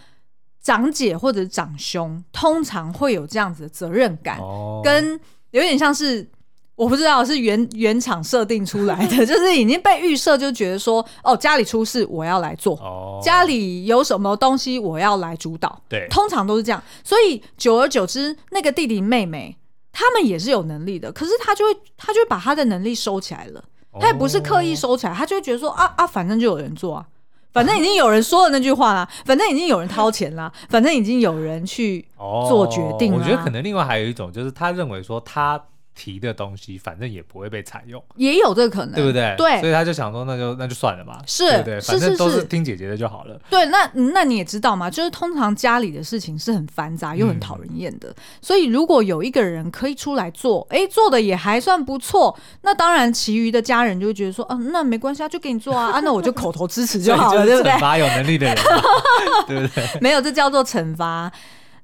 [0.60, 5.20] 长姐或者长兄通常会有这样子的责任感，哦、跟
[5.52, 6.28] 有点像是。
[6.76, 16.82] 我不知道是原原厂设定出来的， 就是已经被预设，就觉得说，哦，家里出事我要来做，哦、家里有什么东西我要来主导，对，通常都是这样。
[17.02, 19.56] 所以久而久之，那个弟弟妹妹
[19.90, 23.64] 他们也是有能力的，可是他就会他就会把他的能力收起来了，
[23.98, 27.06] 他也不是刻意收起来，他就会觉得说，啊啊，反正就有人做啊，
[27.54, 32.06] 反正已经有人说了那句话啦， 反正已经有人掏钱啦，反正已经有人去
[32.46, 33.18] 做决定了。
[33.18, 35.58] 我觉得可能另外还有一种，就是他认为说他。
[35.96, 39.34] 提的东西反正也不会被采用，也有这个可能，对不对？
[39.38, 43.40] 对，所以他就想说，那就那就算了吧，是，对对，反正都是听姐姐的就好了。
[43.48, 57.72] 对，那那你也知道嘛，就是通常家里的事情是很繁杂又很讨人厌的，嗯、所以如果有一个人可以出来做，哎，做的也还算不错，那当然其余的家人就会觉得说，啊，那没关系啊，就给你做啊，啊，那我就口头支持就好了， 对不对？
[57.72, 58.56] 惩罚有能力的人，
[59.48, 59.84] 对不对？
[60.02, 61.32] 没有，这叫做惩罚，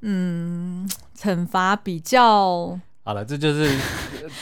[0.03, 0.87] 嗯，
[1.19, 2.79] 惩罚比较。
[3.05, 3.77] 好了，这就是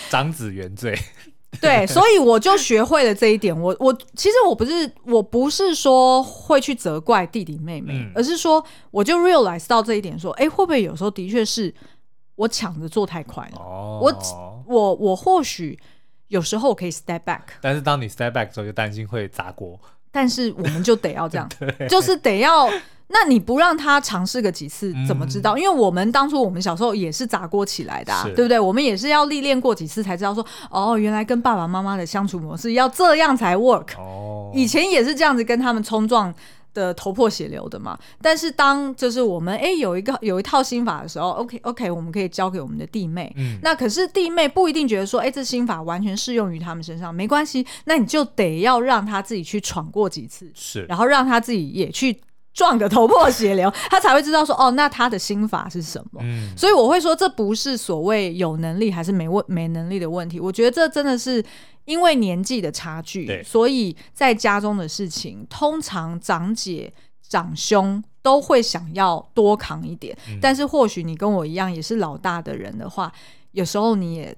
[0.08, 0.98] 长子原罪。
[1.60, 3.58] 对，所以我就学会了这一点。
[3.58, 11.74] 我我其实我不是我不是说会去责怪弟弟妹妹，嗯、而是说我就 realize 到这一点，说，哎，会不会有时候的确是
[12.36, 13.58] 我抢着做太快了？
[13.58, 15.78] 哦，我我我或许
[16.28, 19.78] 有时候我可以 step back，但是当你 step back 的时候，就担心会砸锅。
[20.12, 21.48] 但是我们就得要这样，
[21.90, 22.70] 就是得要。
[23.12, 25.54] 那你不让他尝试个几次，怎么知道？
[25.54, 28.58] 嗯、因为我们当初我们小时候也是砸锅起来的、啊，对不对？
[28.58, 33.98] 我们也是要历练过几次才知道说，哦，原来跟爸爸妈妈的相处模式要这样才 work。
[33.98, 36.32] 哦，以前也是这样子跟他们冲撞
[36.72, 37.98] 的头破血流的嘛。
[38.22, 43.32] 但是当就是我们哎有一个有一套心法的时候，OK OK，我们可以交给我们的弟妹。
[43.36, 47.66] 嗯，那可是弟妹不一定觉得说，哎，这心法完全适用于他们身上，没关系。
[47.86, 52.16] 那你就得要让他自己去闯过几次，是，然后让他自己也去。
[52.60, 56.20] 撞个头破血流， 他才会知道说哦，那他的心法是什么。
[56.22, 60.38] 嗯，所以我会说，这不是所谓有能力还是没问没能力的问题。
[60.38, 61.42] 我觉得这真的是
[61.86, 66.92] 因为年纪的差距，所以在家中的事情，通常长姐
[67.26, 70.14] 长兄都会想要多扛一点。
[70.28, 73.10] 嗯，但是或许你跟我一样也是老大的人的话，
[73.52, 74.36] 有时候你也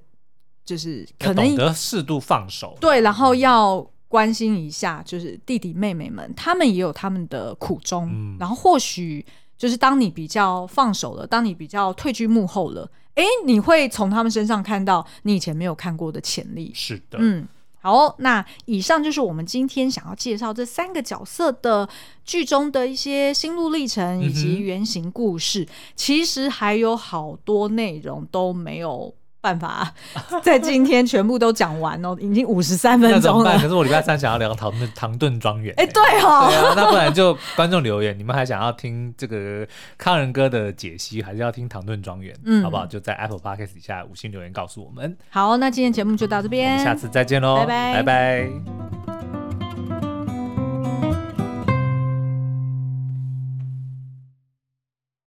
[0.65, 3.85] 就是可能懂得适度放手，对，然后要。
[4.13, 8.11] 关心一下，就是弟弟妹妹们，他们也有他们的苦衷。
[8.13, 9.25] 嗯、然后或许
[9.57, 16.71] 就是当你比较放手了，当你比较退居幕后了，哎，你会从他们身上看到你以前没有看过的潜力。
[16.75, 17.49] 是的，嗯，
[17.81, 21.89] 好、哦，那以上就是我们今天想要介绍这三个角色的
[22.23, 25.63] 剧中的一些心路历程以及原型故事。
[25.63, 29.15] 嗯、其实还有好多内容都没有。
[29.43, 29.93] 办法
[30.43, 33.17] 在今天全部都讲完哦，已经五十三分钟了。
[33.17, 33.59] 那怎么办？
[33.61, 35.75] 可是我礼拜三想要聊唐顿唐顿庄园。
[35.77, 39.67] 哎，对哦，对啊，那不然就观众留言，你们还想要听这个
[39.99, 42.35] 康仁哥的解析，还是要听唐顿庄园？
[42.45, 42.87] 嗯，好不好？
[42.87, 45.15] 就在 Apple Podcast 底下五星留言告诉我们。
[45.29, 49.42] 好，那今天节目就到这边，我们下次再见喽，拜拜，拜拜。